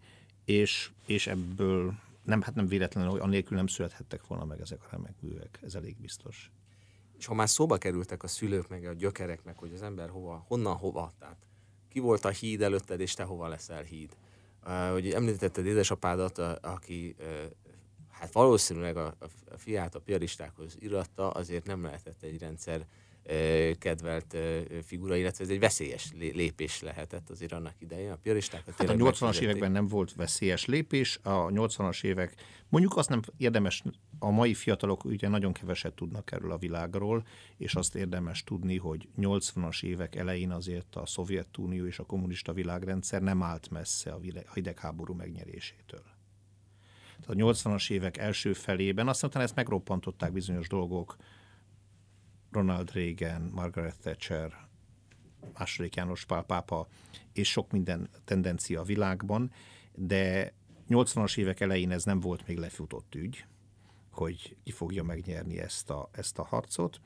[0.47, 1.93] és, és ebből
[2.23, 5.75] nem, hát nem véletlenül, hogy anélkül nem születhettek volna meg ezek a remek művek, ez
[5.75, 6.51] elég biztos.
[7.17, 10.43] És ha már szóba kerültek a szülők, meg a gyökerek, meg hogy az ember hova,
[10.47, 11.37] honnan hova, tehát
[11.89, 14.17] ki volt a híd előtted, és te hova leszel híd.
[14.91, 17.15] Hogy említetted édesapádat, uh, aki
[18.09, 19.15] hát valószínűleg a,
[19.49, 22.85] a fiát a piaristákhoz iratta, azért nem lehetett egy rendszer
[23.79, 24.37] kedvelt
[24.83, 28.11] figura, illetve ez egy veszélyes lépés lehetett azért annak idején.
[28.11, 32.35] A piaristákat hát a 80-as években nem volt veszélyes lépés, a 80-as évek,
[32.69, 33.83] mondjuk azt nem érdemes,
[34.19, 37.25] a mai fiatalok ugye nagyon keveset tudnak erről a világról,
[37.57, 43.21] és azt érdemes tudni, hogy 80-as évek elején azért a Szovjetunió és a kommunista világrendszer
[43.21, 44.19] nem állt messze a
[44.53, 46.03] hidegháború megnyerésétől.
[47.27, 51.15] A 80-as évek első felében, aztán ezt megroppantották bizonyos dolgok,
[52.57, 54.67] Ronald Reagan, Margaret Thatcher,
[55.57, 56.87] második János Pál pápa,
[57.33, 59.51] és sok minden tendencia a világban,
[59.93, 60.53] de
[60.89, 63.45] 80-as évek elején ez nem volt még lefutott ügy,
[64.11, 67.01] hogy ki fogja megnyerni ezt a, ezt a harcot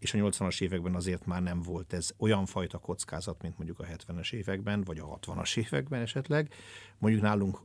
[0.00, 3.84] és a 80-as években azért már nem volt ez olyan fajta kockázat, mint mondjuk a
[3.84, 6.54] 70-es években, vagy a 60-as években esetleg.
[6.98, 7.60] Mondjuk nálunk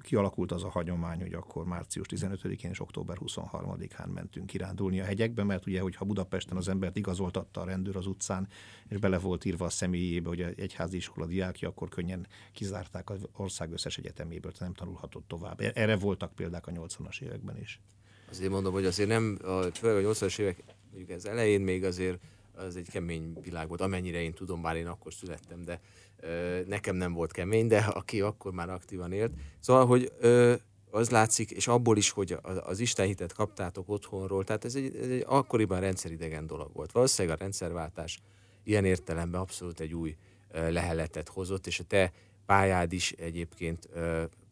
[0.00, 5.44] kialakult az a hagyomány, hogy akkor március 15-én és október 23-án mentünk kirándulni a hegyekbe,
[5.44, 8.48] mert ugye, hogyha Budapesten az embert igazoltatta a rendőr az utcán,
[8.88, 13.28] és bele volt írva a személyébe, hogy egy egyházi iskola diákja, akkor könnyen kizárták az
[13.36, 15.60] ország összes egyeteméből, nem tanulhatott tovább.
[15.74, 17.80] Erre voltak példák a 80-as években is.
[18.30, 19.38] Azért mondom, hogy azért nem,
[19.72, 22.18] főleg a 80-as évek mondjuk ez elején még azért
[22.54, 25.80] az egy kemény világ volt, amennyire én tudom, bár én akkor születtem, de
[26.20, 29.32] ö, nekem nem volt kemény, de aki akkor már aktívan élt.
[29.60, 30.54] Szóval, hogy ö,
[30.90, 35.08] az látszik, és abból is, hogy az Isten hitet kaptátok otthonról, tehát ez egy, ez
[35.08, 36.92] egy akkoriban rendszeridegen dolog volt.
[36.92, 38.20] Valószínűleg a rendszerváltás
[38.64, 40.16] ilyen értelemben abszolút egy új
[40.52, 42.12] leheletet hozott, és a te
[42.46, 43.88] pályád is egyébként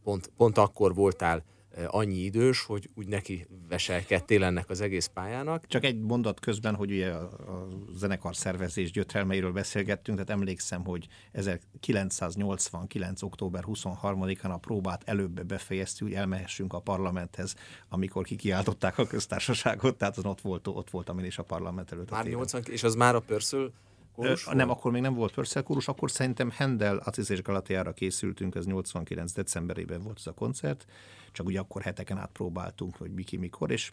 [0.02, 1.44] pont, pont akkor voltál
[1.86, 5.66] annyi idős, hogy úgy neki veselkedtél ennek az egész pályának.
[5.66, 11.06] Csak egy mondat közben, hogy ugye a, a zenekar szervezés gyötrelmeiről beszélgettünk, tehát emlékszem, hogy
[11.32, 13.22] 1989.
[13.22, 17.54] október 23-án a próbát előbb befejeztük, hogy elmehessünk a parlamenthez,
[17.88, 22.10] amikor kikiáltották a köztársaságot, tehát az ott, volt, ott voltam én is a parlament előtt.
[22.10, 23.72] Már 80, és az már a Pörszül
[24.16, 28.54] kórus Nem, akkor még nem volt Purcell kórus, akkor szerintem Handel, Acis és Galatiára készültünk,
[28.54, 30.86] ez 89 decemberében volt ez a koncert,
[31.32, 33.92] csak ugye akkor heteken át próbáltunk, hogy Miki mikor, és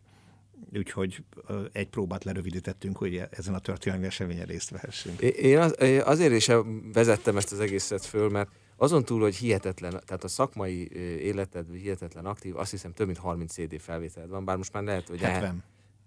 [0.73, 1.23] úgyhogy
[1.71, 5.21] egy próbát lerövidítettünk, hogy ezen a történelmi eseményen részt vehessünk.
[5.21, 6.49] Én az, azért is
[6.93, 12.25] vezettem ezt az egészet föl, mert azon túl, hogy hihetetlen, tehát a szakmai életed hihetetlen
[12.25, 15.63] aktív, azt hiszem több mint 30 CD felvételed van, bár most már lehet, hogy 70.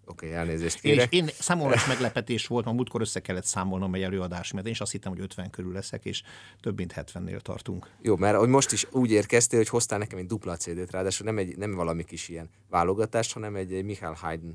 [0.08, 1.12] Oké, okay, elnézést kérek.
[1.12, 4.72] És én számomra is meglepetés volt, ma múltkor össze kellett számolnom egy előadás, mert én
[4.72, 6.22] is azt hittem, hogy 50 körül leszek, és
[6.60, 7.90] több mint 70-nél tartunk.
[8.02, 11.38] Jó, mert hogy most is úgy érkeztél, hogy hoztál nekem egy dupla CD-t, ráadásul nem,
[11.38, 14.50] egy, nem valami kis ilyen válogatás, hanem egy, egy Michael Haydn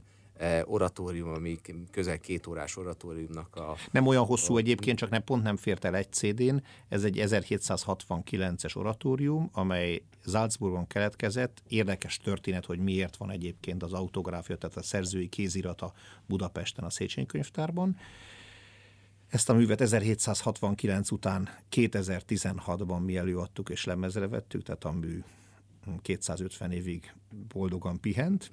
[0.64, 1.60] oratórium, ami
[1.92, 3.76] közel két órás oratóriumnak a...
[3.92, 6.64] Nem olyan hosszú a, egyébként, csak nem, pont nem fért el egy CD-n.
[6.90, 11.62] Ez egy 1769-es oratórium, amely Salzburgon keletkezett.
[11.68, 15.94] Érdekes történet, hogy miért van egyébként az autográfia, tehát a szerzői kézirata
[16.26, 17.98] Budapesten a Széchenyi könyvtárban.
[19.28, 25.24] Ezt a művet 1769 után 2016-ban mi előadtuk és lemezre vettük, tehát a mű
[26.02, 27.14] 250 évig
[27.48, 28.52] boldogan pihent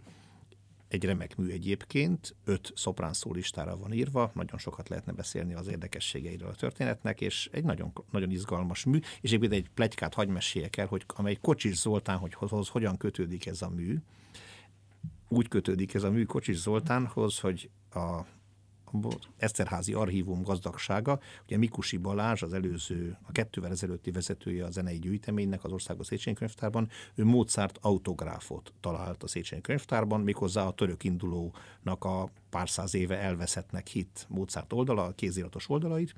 [0.89, 6.49] egy remek mű egyébként, öt szoprán szólistára van írva, nagyon sokat lehetne beszélni az érdekességeiről
[6.49, 10.87] a történetnek, és egy nagyon, nagyon izgalmas mű, és egyébként egy plegykát hagy meséljek el,
[10.87, 13.97] hogy amely Kocsis Zoltán, hogy hoz, hogyan kötődik ez a mű.
[15.29, 18.21] Úgy kötődik ez a mű Kocsis Zoltánhoz, hogy a
[19.37, 21.21] Eszterházi Archívum gazdagsága.
[21.45, 26.37] Ugye Mikusi Balázs, az előző, a kettővel ezelőtti vezetője a zenei gyűjteménynek az Országos Széchenyi
[26.37, 32.95] Könyvtárban, ő Mozart autográfot talált a Széchenyi Könyvtárban, méghozzá a török indulónak a pár száz
[32.95, 36.15] éve elveszettnek hit Mozart oldala, a kéziratos oldalait,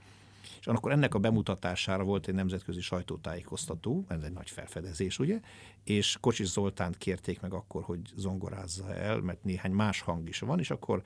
[0.61, 5.41] és akkor ennek a bemutatására volt egy nemzetközi sajtótájékoztató, ez egy nagy felfedezés, ugye,
[5.85, 10.59] és Kocsis Zoltánt kérték meg akkor, hogy zongorázza el, mert néhány más hang is van,
[10.59, 11.03] és akkor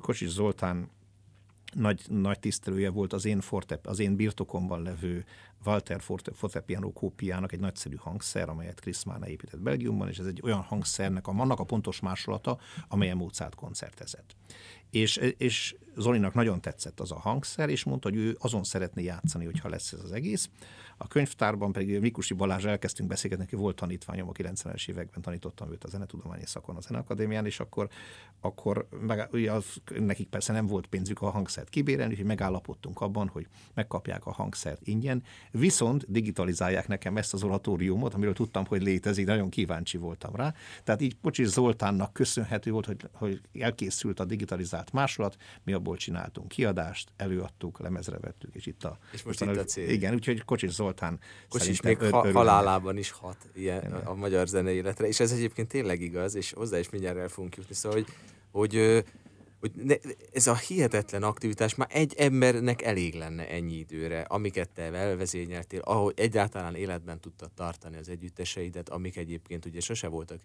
[0.00, 0.90] Kocsis Zoltán
[1.74, 5.24] nagy, nagy tisztelője volt az én, fortep, az én birtokomban levő
[5.64, 6.00] Walter
[6.32, 11.26] fortepiano kópiának egy nagyszerű hangszer, amelyet Chris Mána épített Belgiumban, és ez egy olyan hangszernek,
[11.26, 14.36] a, annak a pontos másolata, amelyen Mozart koncertezett.
[14.90, 19.44] És, és Zolinak nagyon tetszett az a hangszer, és mondta, hogy ő azon szeretné játszani,
[19.44, 20.50] hogyha lesz ez az egész.
[21.02, 25.84] A könyvtárban pedig Mikusi Balázs elkezdtünk beszélgetni, neki volt tanítványom a 90-es években, tanítottam őt
[25.84, 27.88] a zenetudományi szakon a Zeneakadémián, és akkor,
[28.40, 29.64] akkor meg, ugye az,
[29.98, 34.86] nekik persze nem volt pénzük a hangszert kibérelni, úgyhogy megállapodtunk abban, hogy megkapják a hangszert
[34.86, 40.54] ingyen, viszont digitalizálják nekem ezt az oratóriumot, amiről tudtam, hogy létezik, nagyon kíváncsi voltam rá.
[40.84, 46.48] Tehát így Pocsis Zoltánnak köszönhető volt, hogy, hogy elkészült a digitalizált másolat, mi abból csináltunk
[46.48, 48.98] kiadást, előadtuk, lemezre vettük, és itt a...
[49.12, 49.88] És most itt a, a cél.
[49.88, 50.88] Igen, úgyhogy Kocsis Zoltán
[51.48, 55.68] Kocsis még ha, halálában is hat ilyen a, a magyar zene életre, és ez egyébként
[55.68, 58.12] tényleg igaz, és hozzá is mindjárt el fogunk jutni, szóval, hogy,
[58.50, 59.04] hogy
[59.60, 59.94] hogy ne,
[60.32, 66.14] ez a hihetetlen aktivitás már egy embernek elég lenne ennyi időre, amiket te elvezényeltél, ahogy
[66.16, 70.40] egyáltalán életben tudtad tartani az együtteseidet, amik egyébként ugye sose voltak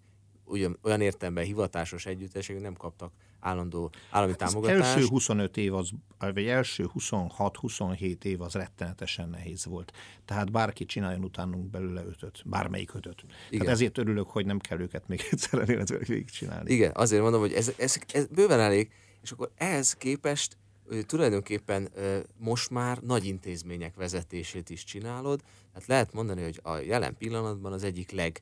[0.45, 4.79] ugyan, olyan értelemben hivatásos együttesek nem kaptak állandó állami hát támogatást.
[4.79, 9.91] Az első 25 év, az, vagy első 26-27 év az rettenetesen nehéz volt.
[10.25, 13.25] Tehát bárki csináljon utánunk belőle ötöt, bármelyik ötöt.
[13.47, 13.59] Igen.
[13.59, 15.65] Tehát ezért örülök, hogy nem kell őket még egyszer
[16.07, 16.73] végig csinálni.
[16.73, 20.57] Igen, azért mondom, hogy ez, ez, ez bőven elég, és akkor ehhez képest
[21.05, 21.89] tulajdonképpen
[22.37, 25.41] most már nagy intézmények vezetését is csinálod,
[25.73, 28.41] tehát lehet mondani, hogy a jelen pillanatban az egyik leg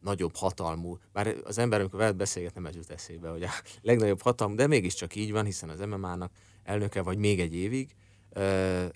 [0.00, 3.50] nagyobb hatalmú, bár az ember, amikor veled beszélget, nem ez jut eszébe, hogy a
[3.82, 6.32] legnagyobb hatalmú, de mégiscsak így van, hiszen az MMA-nak
[6.62, 7.94] elnöke vagy még egy évig,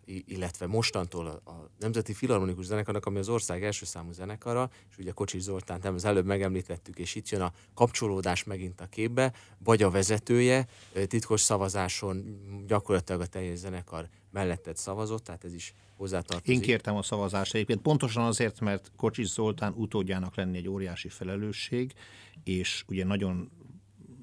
[0.05, 5.43] illetve mostantól a Nemzeti Filharmonikus Zenekarnak, ami az ország első számú zenekara, és ugye Kocsis
[5.43, 9.91] Zoltán, nem az előbb megemlítettük, és itt jön a kapcsolódás megint a képbe, vagy a
[9.91, 10.67] vezetője
[11.07, 16.55] titkos szavazáson gyakorlatilag a teljes zenekar melletted szavazott, tehát ez is hozzátartozik.
[16.55, 21.93] Én kértem a szavazást egyébként, pontosan azért, mert Kocsis Zoltán utódjának lenni egy óriási felelősség,
[22.45, 23.51] és ugye nagyon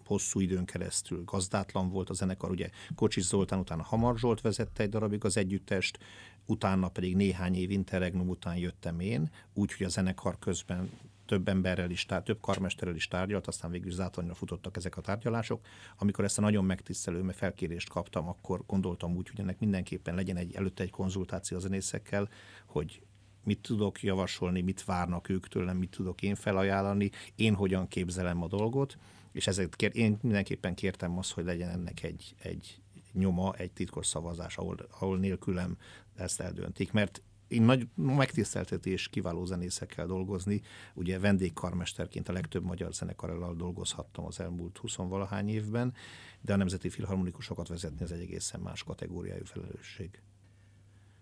[0.05, 4.89] hosszú időn keresztül gazdátlan volt a zenekar, ugye Kocsis Zoltán utána Hamar Zsolt vezette egy
[4.89, 5.99] darabig az együttest,
[6.45, 10.89] utána pedig néhány év interregnum után jöttem én, úgyhogy a zenekar közben
[11.25, 15.65] több emberrel is, több karmesterrel is tárgyalt, aztán végül zátonyra futottak ezek a tárgyalások.
[15.97, 20.37] Amikor ezt a nagyon megtisztelő mert felkérést kaptam, akkor gondoltam úgy, hogy ennek mindenképpen legyen
[20.37, 22.29] egy előtte egy konzultáció a zenészekkel,
[22.65, 23.01] hogy
[23.43, 28.47] mit tudok javasolni, mit várnak ők tőlem, mit tudok én felajánlani, én hogyan képzelem a
[28.47, 28.97] dolgot,
[29.31, 32.79] és ezért kér, én mindenképpen kértem azt, hogy legyen ennek egy, egy
[33.11, 35.77] nyoma, egy titkos szavazás, ahol, ahol nélkülem
[36.15, 40.61] ezt eldöntik, mert én nagy megtiszteltetés kiváló zenészekkel dolgozni.
[40.93, 45.93] Ugye vendégkarmesterként a legtöbb magyar zenekarral dolgozhattam az elmúlt 20 valahány évben,
[46.41, 50.19] de a Nemzeti Filharmonikusokat vezetni az egy egészen más kategóriájú felelősség.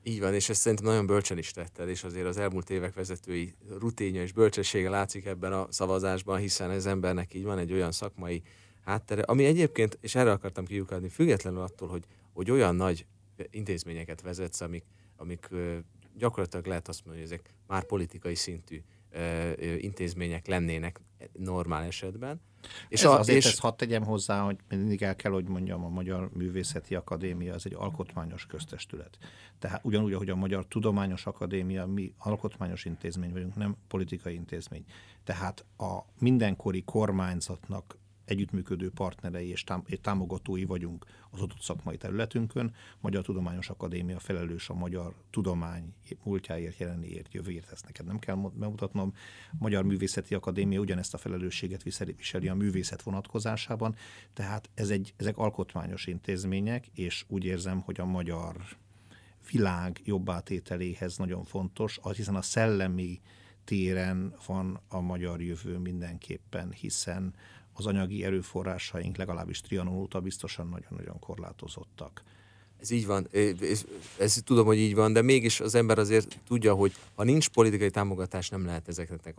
[0.04, 3.56] Így van, és ezt szerintem nagyon bölcsen is tetted, és azért az elmúlt évek vezetői
[3.80, 8.42] rutinja és bölcsessége látszik ebben a szavazásban, hiszen ez embernek így van egy olyan szakmai
[8.86, 12.04] háttere, ami egyébként, és erre akartam kiukadni, függetlenül attól, hogy,
[12.34, 13.06] hogy olyan nagy
[13.50, 15.50] intézményeket vezetsz, amik, amik
[16.18, 18.82] gyakorlatilag lehet azt mondani, hogy ezek már politikai szintű
[19.78, 21.02] intézmények lennének
[21.34, 22.42] normál esetben.
[22.90, 23.46] És Ez a, azért és...
[23.46, 27.66] ezt hadd tegyem hozzá, hogy mindig el kell, hogy mondjam, a Magyar Művészeti Akadémia az
[27.66, 29.18] egy alkotmányos köztestület.
[29.60, 34.86] Tehát ugyanúgy, ahogy a Magyar Tudományos Akadémia, mi alkotmányos intézmény vagyunk, nem politikai intézmény.
[35.24, 39.64] Tehát a mindenkori kormányzatnak együttműködő partnerei és
[40.02, 42.74] támogatói vagyunk az adott szakmai területünkön.
[43.00, 45.94] Magyar Tudományos Akadémia felelős a magyar tudomány
[46.24, 49.14] múltjáért, jelenéért, jövőért, ezt neked nem kell bemutatnom.
[49.60, 53.96] Magyar Művészeti Akadémia ugyanezt a felelősséget viseli, a művészet vonatkozásában,
[54.34, 58.56] tehát ez egy, ezek alkotmányos intézmények, és úgy érzem, hogy a magyar
[59.52, 63.22] világ jobbátételéhez nagyon fontos, hiszen a szellemi
[63.64, 67.34] téren van a magyar jövő mindenképpen, hiszen
[67.74, 72.24] az anyagi erőforrásaink legalábbis Trianon óta biztosan nagyon-nagyon korlátozottak.
[72.84, 73.28] Ez így van,
[73.62, 73.86] ez,
[74.18, 77.90] ez tudom, hogy így van, de mégis az ember azért tudja, hogy ha nincs politikai
[77.90, 79.36] támogatás, nem lehet ezeknek,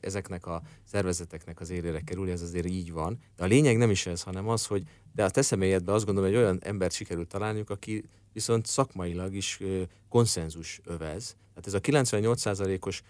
[0.00, 3.18] ezeknek a szervezeteknek az élére kerülni, ez azért így van.
[3.36, 4.82] De a lényeg nem is ez, hanem az, hogy
[5.14, 9.60] de a te személyedben azt gondolom, hogy olyan embert sikerült találniuk, aki viszont szakmailag is
[10.08, 11.36] konszenzus övez.
[11.54, 13.02] Tehát ez a 98%-os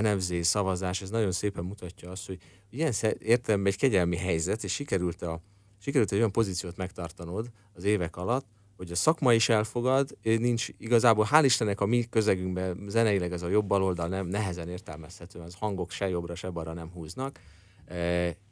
[0.00, 2.38] NFZ szavazás, ez nagyon szépen mutatja azt, hogy
[2.70, 5.40] ilyen értelemben egy kegyelmi helyzet, és sikerült, a,
[5.78, 8.46] sikerült egy olyan pozíciót megtartanod az évek alatt,
[8.76, 13.48] hogy a szakma is elfogad, nincs igazából, hál' Istennek a mi közegünkben zeneileg ez a
[13.48, 17.40] jobb baloldal nem nehezen értelmezhető, az hangok se jobbra, se balra nem húznak.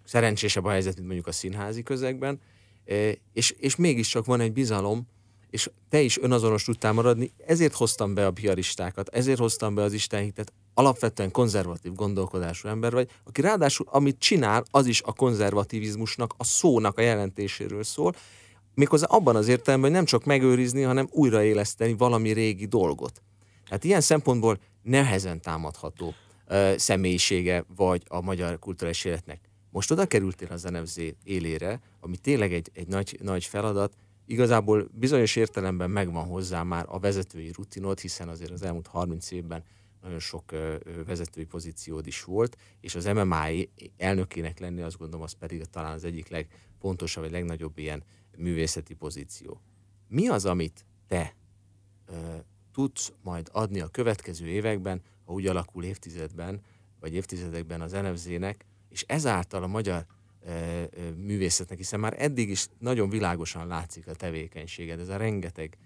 [0.05, 2.41] Szerencsésebb a helyzet, mint mondjuk a színházi közegben,
[3.33, 5.09] és, és mégiscsak van egy bizalom,
[5.51, 9.93] és te is önazonos tudtál maradni, ezért hoztam be a piaristákat, ezért hoztam be az
[9.93, 16.45] Istenhitet, alapvetően konzervatív gondolkodású ember vagy, aki ráadásul amit csinál, az is a konzervativizmusnak, a
[16.45, 18.15] szónak a jelentéséről szól,
[18.75, 23.23] méghozzá abban az értelemben, hogy nem csak megőrizni, hanem újraéleszteni valami régi dolgot.
[23.69, 26.15] Tehát ilyen szempontból nehezen támadható
[26.49, 29.41] uh, személyisége vagy a magyar kulturális életnek.
[29.71, 33.93] Most oda kerültél a zenemzé élére, ami tényleg egy, egy nagy, nagy feladat,
[34.29, 39.65] igazából bizonyos értelemben megvan hozzá már a vezetői rutinod, hiszen azért az elmúlt 30 évben
[40.03, 40.51] nagyon sok
[41.07, 43.47] vezetői pozíciód is volt, és az MMA
[43.97, 48.03] elnökének lenni azt gondolom, az pedig talán az egyik legfontosabb, vagy legnagyobb ilyen
[48.37, 49.61] művészeti pozíció.
[50.09, 51.35] Mi az, amit te
[52.07, 52.37] ö,
[52.73, 56.61] tudsz majd adni a következő években, ha úgy alakul évtizedben,
[57.01, 60.07] vagy évtizedekben az NFZ-nek, és ezáltal a magyar
[61.17, 65.79] művészetnek, hiszen már eddig is nagyon világosan látszik a tevékenységed, ez a rengeteg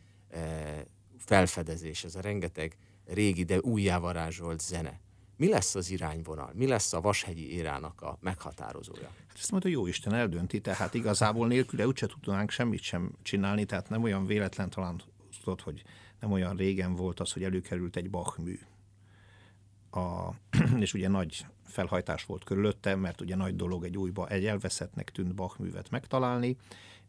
[1.19, 2.77] felfedezés, ez a rengeteg
[3.07, 5.01] régi, de újjávarázsolt zene.
[5.37, 6.51] Mi lesz az irányvonal?
[6.55, 9.11] Mi lesz a Vashegyi érának a meghatározója?
[9.29, 13.65] Hát ezt majd a jó Isten eldönti, tehát igazából nélküle úgyse tudnánk semmit sem csinálni,
[13.65, 15.03] tehát nem olyan véletlen talán
[15.45, 15.83] tudod, hogy
[16.21, 18.59] nem olyan régen volt az, hogy előkerült egy Bach mű.
[19.93, 20.31] A,
[20.85, 25.35] és ugye nagy felhajtás volt körülötte, mert ugye nagy dolog egy újba, egy elveszettnek tűnt
[25.35, 26.57] Bach művet megtalálni,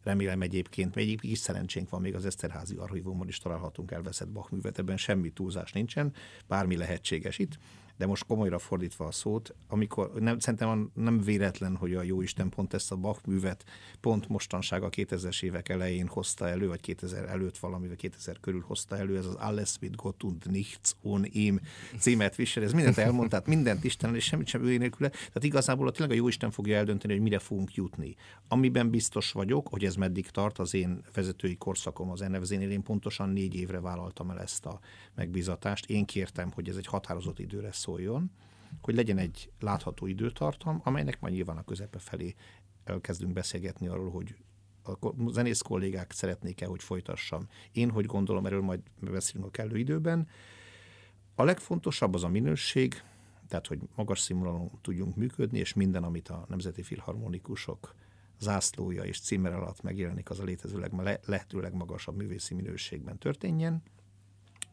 [0.03, 4.79] remélem egyébként, egyébként is szerencsénk van, még az Eszterházi archívumon is találhatunk elveszett Bach művet,
[4.79, 6.13] ebben semmi túlzás nincsen,
[6.47, 7.57] bármi lehetséges itt
[7.97, 12.73] de most komolyra fordítva a szót, amikor nem, szerintem nem véletlen, hogy a Jóisten pont
[12.73, 13.65] ezt a Bach művet
[13.99, 18.63] pont mostanság a 2000-es évek elején hozta elő, vagy 2000 előtt valami, vagy 2000 körül
[18.67, 21.59] hozta elő, ez az Alles mit Gott und nichts on ihm
[21.99, 25.09] címet visel, ez mindent elmond, tehát mindent Isten és semmit sem ő nélküle.
[25.09, 28.15] Tehát igazából a tényleg a Jóisten fogja eldönteni, hogy mire fogunk jutni.
[28.47, 33.29] Amiben biztos vagyok, hogy ez meddig tart az én vezetői korszakom az NFZ-nél, én pontosan
[33.29, 34.79] négy évre vállaltam el ezt a
[35.15, 35.85] megbízatást.
[35.85, 38.31] Én kértem, hogy ez egy határozott időre szóljon,
[38.81, 42.35] hogy legyen egy látható időtartam, amelynek majd nyilván a közepe felé
[42.83, 44.35] elkezdünk beszélgetni arról, hogy
[44.83, 47.47] a zenész kollégák szeretnék-e, hogy folytassam.
[47.71, 50.27] Én hogy gondolom, erről majd beszélünk a kellő időben.
[51.35, 53.03] A legfontosabb az a minőség,
[53.47, 57.95] tehát hogy magas színvonalon tudjunk működni, és minden, amit a Nemzeti Filharmonikusok
[58.39, 63.83] zászlója és címer alatt megjelenik, az a létező leg, lehető legmagasabb művészi minőségben történjen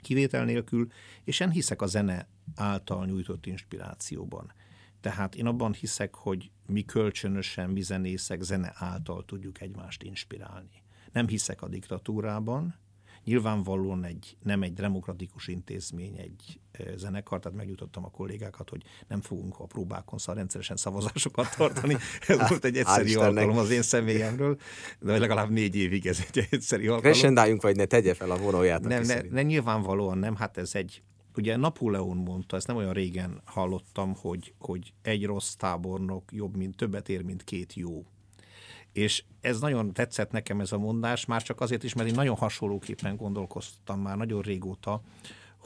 [0.00, 0.88] kivétel nélkül,
[1.24, 4.52] és én hiszek a zene által nyújtott inspirációban.
[5.00, 10.82] Tehát én abban hiszek, hogy mi kölcsönösen, mi zenészek zene által tudjuk egymást inspirálni.
[11.12, 12.74] Nem hiszek a diktatúrában,
[13.24, 16.60] Nyilvánvalóan egy, nem egy demokratikus intézmény, egy
[16.96, 21.96] zenekar, tehát megjutottam a kollégákat, hogy nem fogunk a próbákon szar rendszeresen szavazásokat tartani.
[22.28, 24.58] Ez volt egy egyszerű alkalom az én személyemről,
[25.00, 27.12] de legalább négy évig ez egy egyszerű alkalom.
[27.12, 28.80] Resendáljunk, vagy ne tegye fel a vonóját.
[28.82, 31.02] Nem, ne, ne, nyilvánvalóan nem, hát ez egy,
[31.36, 36.76] ugye Napóleon mondta, ezt nem olyan régen hallottam, hogy, hogy egy rossz tábornok jobb, mint
[36.76, 38.04] többet ér, mint két jó.
[38.92, 42.36] És ez nagyon tetszett nekem ez a mondás, már csak azért is, mert én nagyon
[42.36, 45.02] hasonlóképpen gondolkoztam már nagyon régóta,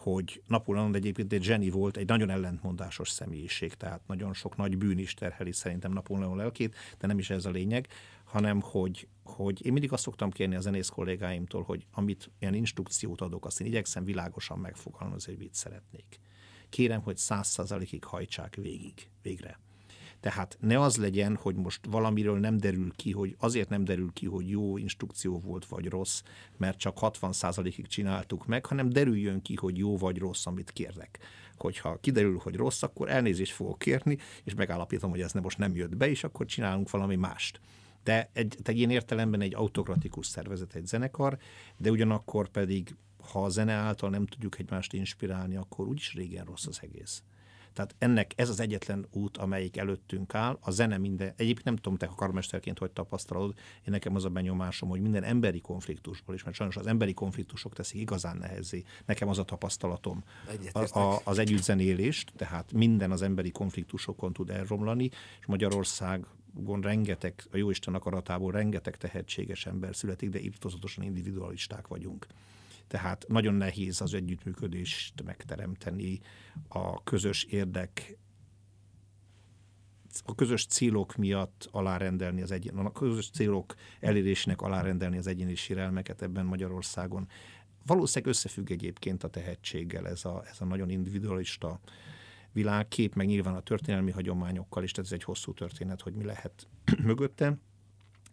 [0.04, 4.98] hogy Napóleon egyébként egy zseni volt, egy nagyon ellentmondásos személyiség, tehát nagyon sok nagy bűn
[4.98, 7.88] is terheli szerintem Napóleon lelkét, de nem is ez a lényeg,
[8.24, 13.20] hanem hogy, hogy én mindig azt szoktam kérni a zenész kollégáimtól, hogy amit ilyen instrukciót
[13.20, 16.20] adok, azt én igyekszem világosan megfogalmazni, hogy mit szeretnék.
[16.68, 19.58] Kérem, hogy száz százalékig hajtsák végig, végre.
[20.24, 24.26] Tehát ne az legyen, hogy most valamiről nem derül ki, hogy azért nem derül ki,
[24.26, 26.22] hogy jó instrukció volt vagy rossz,
[26.56, 31.18] mert csak 60%-ig csináltuk meg, hanem derüljön ki, hogy jó vagy rossz, amit kérlek.
[31.56, 35.76] Hogyha kiderül, hogy rossz, akkor elnézést fogok kérni, és megállapítom, hogy ez nem most nem
[35.76, 37.60] jött be, és akkor csinálunk valami mást.
[38.04, 41.38] De egy, egy ilyen értelemben egy autokratikus szervezet, egy zenekar,
[41.76, 42.96] de ugyanakkor pedig,
[43.32, 47.22] ha a zene által nem tudjuk egymást inspirálni, akkor úgyis régen rossz az egész.
[47.74, 50.58] Tehát ennek ez az egyetlen út, amelyik előttünk áll.
[50.60, 54.28] A zene minden, egyébként nem tudom, te a karmesterként hogy tapasztalod, én nekem az a
[54.28, 58.82] benyomásom, hogy minden emberi konfliktusból is, mert sajnos az emberi konfliktusok teszik igazán nehezé.
[59.06, 60.24] Nekem az a tapasztalatom
[60.72, 65.10] a, a, az együttzenélést, tehát minden az emberi konfliktusokon tud elromlani,
[65.40, 66.26] és Magyarország
[66.80, 72.26] rengeteg, a Jóisten akaratából rengeteg tehetséges ember születik, de irtozatosan individualisták vagyunk.
[72.86, 76.20] Tehát nagyon nehéz az együttműködést megteremteni,
[76.68, 78.18] a közös érdek
[80.24, 86.22] a közös célok miatt alárendelni az egyén, a közös célok elérésének alárendelni az egyéni sérelmeket
[86.22, 87.28] ebben Magyarországon.
[87.86, 91.80] Valószínűleg összefügg egyébként a tehetséggel ez a, ez a nagyon individualista
[92.52, 96.68] világkép, meg nyilván a történelmi hagyományokkal is, tehát ez egy hosszú történet, hogy mi lehet
[97.02, 97.58] mögötte,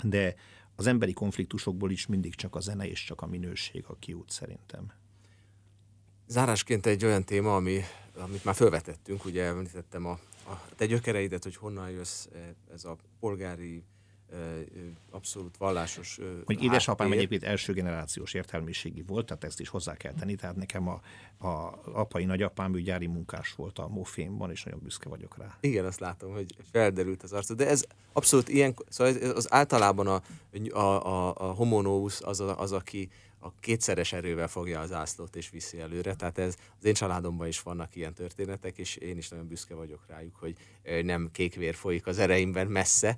[0.04, 0.36] de
[0.76, 4.92] az emberi konfliktusokból is mindig csak a zene és csak a minőség a kiút szerintem.
[6.28, 7.82] Zárásként egy olyan téma, ami,
[8.16, 12.28] amit már felvetettünk, ugye említettem a, a te gyökereidet, hogy honnan jössz
[12.74, 13.84] ez a polgári
[15.10, 17.24] abszolút vallásos Hogy édesapám háttér.
[17.24, 21.02] egyébként első generációs értelmiségi volt, tehát ezt is hozzá kell tenni, tehát nekem a,
[21.48, 25.58] a apai nagyapám, ő gyári munkás volt a Mofénban, és nagyon büszke vagyok rá.
[25.60, 30.22] Igen, azt látom, hogy felderült az arcod, de ez abszolút ilyen, szóval az általában a,
[30.70, 33.10] a, a, a homonous az, a, az, aki
[33.44, 36.16] a kétszeres erővel fogja az ászlót és viszi előre.
[36.16, 40.06] Tehát ez az én családomban is vannak ilyen történetek, és én is nagyon büszke vagyok
[40.08, 40.56] rájuk, hogy
[41.04, 43.18] nem kékvér folyik az ereimben messze,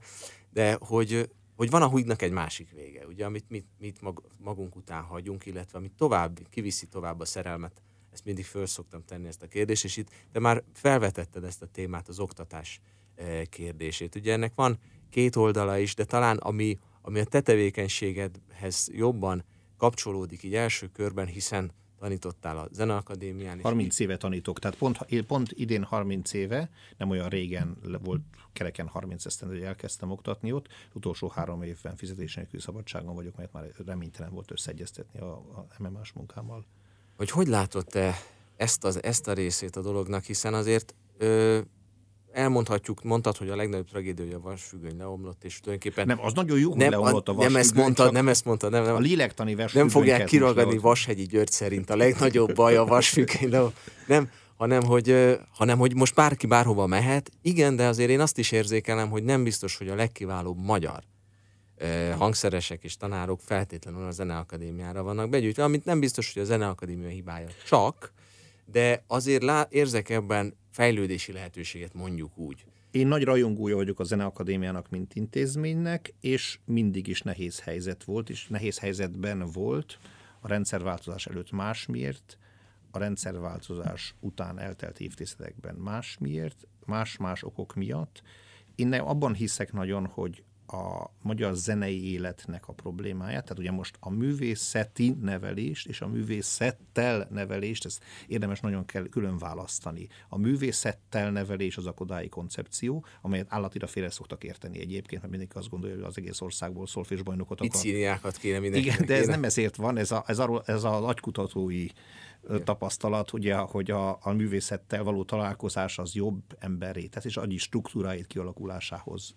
[0.54, 4.00] de hogy, hogy van a húgynak egy másik vége, ugye, amit mit, mit
[4.38, 7.82] magunk után hagyunk, illetve amit tovább, kiviszi tovább a szerelmet,
[8.12, 11.68] ezt mindig föl szoktam tenni ezt a kérdést, és itt te már felvetetted ezt a
[11.68, 12.82] témát, az oktatás
[13.50, 14.16] kérdését.
[14.16, 14.80] Ugye ennek van
[15.10, 19.44] két oldala is, de talán ami, ami a te tevékenységedhez jobban
[19.78, 21.72] kapcsolódik így első körben, hiszen
[22.04, 23.60] tanítottál a Zeneakadémián.
[23.62, 24.98] 30 éve tanítok, tehát pont,
[25.28, 28.22] pont idén 30 éve, nem olyan régen volt
[28.54, 30.68] kereken 30 esztendő, hogy elkezdtem oktatni ott.
[30.94, 36.12] Utolsó három évben fizetés nélkül szabadságon vagyok, mert már reménytelen volt összeegyeztetni a, a MMA-s
[36.12, 36.66] munkámmal.
[37.18, 38.16] Hogy hogy látod te
[38.56, 41.60] ezt, az, ezt a részét a dolognak, hiszen azért ö,
[42.34, 46.08] elmondhatjuk, mondtad, hogy a legnagyobb tragédiája a vasfüggöny leomlott, és tulajdonképpen...
[46.08, 47.62] Nem, az nagyon jó, hogy nem, leomlott a nem vasfüggöny.
[47.62, 51.90] ezt mondtad, nem ezt mondtad, nem, nem, a lélektani nem fogják kiragadni Vashegyi György szerint
[51.90, 53.78] a legnagyobb baj a vasfüggöny leomlott.
[54.08, 57.32] Nem, hanem hogy, hanem hogy most bárki bárhova mehet.
[57.42, 61.04] Igen, de azért én azt is érzékelem, hogy nem biztos, hogy a legkiválóbb magyar
[62.18, 67.48] hangszeresek és tanárok feltétlenül a Zeneakadémiára vannak begyűjtve, amit nem biztos, hogy a Zeneakadémia hibája
[67.66, 68.14] csak,
[68.66, 72.66] de azért lá, érzek ebben fejlődési lehetőséget, mondjuk úgy.
[72.92, 78.48] Én nagy rajongója vagyok a Zeneakadémiának, mint intézménynek, és mindig is nehéz helyzet volt, és
[78.48, 80.00] nehéz helyzetben volt
[80.40, 82.38] a rendszerváltozás előtt más miért,
[82.92, 88.22] a rendszerváltozás után eltelt évtizedekben más miért, más-más okok miatt.
[88.76, 90.44] Én abban hiszek nagyon, hogy
[90.74, 97.28] a magyar zenei életnek a problémáját, tehát ugye most a művészeti nevelést és a művészettel
[97.32, 100.08] nevelést, ezt érdemes nagyon kell külön választani.
[100.30, 105.58] A művészettel nevelés az a kodái koncepció, amelyet állatira félre szoktak érteni egyébként, mert mindenki
[105.58, 107.76] azt gondolja, hogy az egész országból szolfésbajnokot akar.
[107.76, 107.82] Itt
[108.38, 108.88] kéne mindenki.
[108.88, 111.88] Igen, de ez nem ezért van, ez a, ez a, ez a nagykutatói
[112.44, 112.64] igen.
[112.64, 118.28] tapasztalat, ugye, hogy a, a művészettel való találkozás az jobb emberré, tehát és agyi struktúráit
[118.28, 119.36] kialakulásához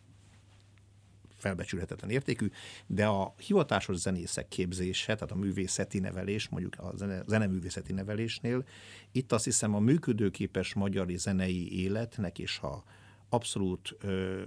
[1.37, 2.51] felbecsülhetetlen értékű,
[2.87, 8.65] de a hivatásos zenészek képzése, tehát a művészeti nevelés, mondjuk a zene, zeneművészeti nevelésnél,
[9.13, 12.85] itt azt hiszem a működőképes magyari zenei életnek és a
[13.29, 14.43] abszolút ö,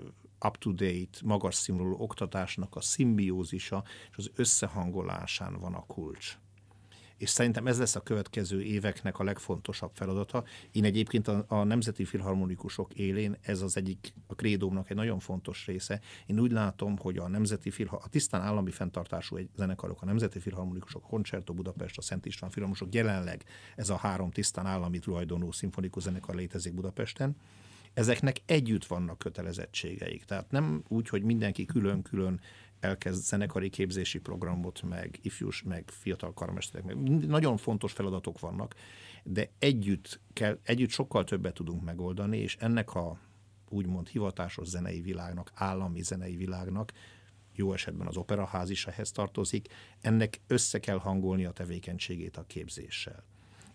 [0.46, 6.38] up-to-date, magas színvonalú oktatásnak a szimbiózisa és az összehangolásán van a kulcs
[7.20, 10.44] és szerintem ez lesz a következő éveknek a legfontosabb feladata.
[10.72, 15.66] Én egyébként a, a Nemzeti Filharmonikusok élén ez az egyik a krédómnak egy nagyon fontos
[15.66, 16.02] része.
[16.26, 20.40] Én úgy látom, hogy a Nemzeti Filha, a tisztán állami fenntartású egy zenekarok, a Nemzeti
[20.40, 23.44] Filharmonikusok, a Concerto Budapest, a Szent István Filharmonikusok, jelenleg
[23.76, 27.36] ez a három tisztán állami tulajdonú szimfonikus zenekar létezik Budapesten
[27.94, 30.24] ezeknek együtt vannak kötelezettségeik.
[30.24, 32.40] Tehát nem úgy, hogy mindenki külön-külön
[32.80, 38.76] elkezd zenekari képzési programot, meg ifjús, meg fiatal karmesterek, meg nagyon fontos feladatok vannak,
[39.24, 43.20] de együtt, kell, együtt sokkal többet tudunk megoldani, és ennek a
[43.70, 46.92] úgymond hivatásos zenei világnak, állami zenei világnak,
[47.54, 49.68] jó esetben az operaház is ehhez tartozik,
[50.02, 53.24] ennek össze kell hangolni a tevékenységét a képzéssel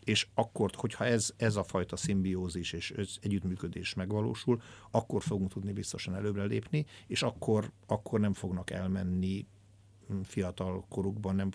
[0.04, 6.14] és akkor, hogyha ez, ez a fajta szimbiózis és együttműködés megvalósul, akkor fogunk tudni biztosan
[6.14, 9.46] előbbre lépni, és akkor, akkor nem fognak elmenni
[10.08, 11.34] hm, fiatal korukban.
[11.34, 11.50] Nem,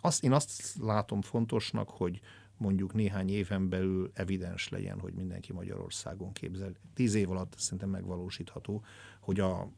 [0.00, 2.20] azt, én azt látom fontosnak, hogy
[2.56, 6.72] mondjuk néhány éven belül evidens legyen, hogy mindenki Magyarországon képzel.
[6.94, 8.84] Tíz év alatt szerintem megvalósítható,
[9.20, 9.72] hogy a,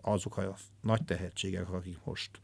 [0.00, 2.40] azok a nagy tehetségek, akik most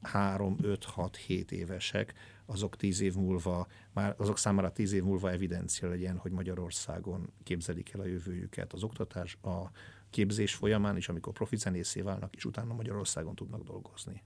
[0.00, 2.14] három, öt, hat, hét évesek,
[2.46, 7.92] azok tíz év múlva, már azok számára tíz év múlva evidencia legyen, hogy Magyarországon képzelik
[7.92, 9.70] el a jövőjüket az oktatás, a
[10.10, 14.22] képzés folyamán is, amikor profi zenészé válnak, és utána Magyarországon tudnak dolgozni.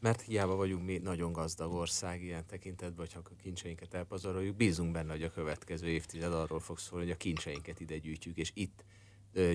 [0.00, 4.92] Mert hiába vagyunk mi nagyon gazdag ország ilyen tekintetben, hogy ha a kincseinket elpazaroljuk, bízunk
[4.92, 8.84] benne, hogy a következő évtized arról fog szólni, hogy a kincseinket ide gyűjtjük, és itt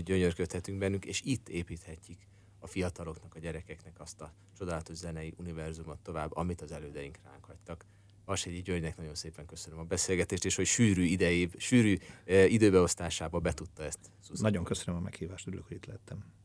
[0.03, 2.19] gyönyörködhetünk bennünk, és itt építhetjük
[2.59, 7.85] a fiataloknak, a gyerekeknek azt a csodálatos zenei univerzumot tovább, amit az elődeink ránk hagytak.
[8.27, 13.53] Vasegyi Györgynek nagyon szépen köszönöm a beszélgetést, és hogy sűrű idejéb, sűrű e, időbeosztásába be
[13.53, 13.99] tudta ezt.
[14.33, 16.36] Nagyon köszönöm a meghívást, örülök, hogy itt lettem.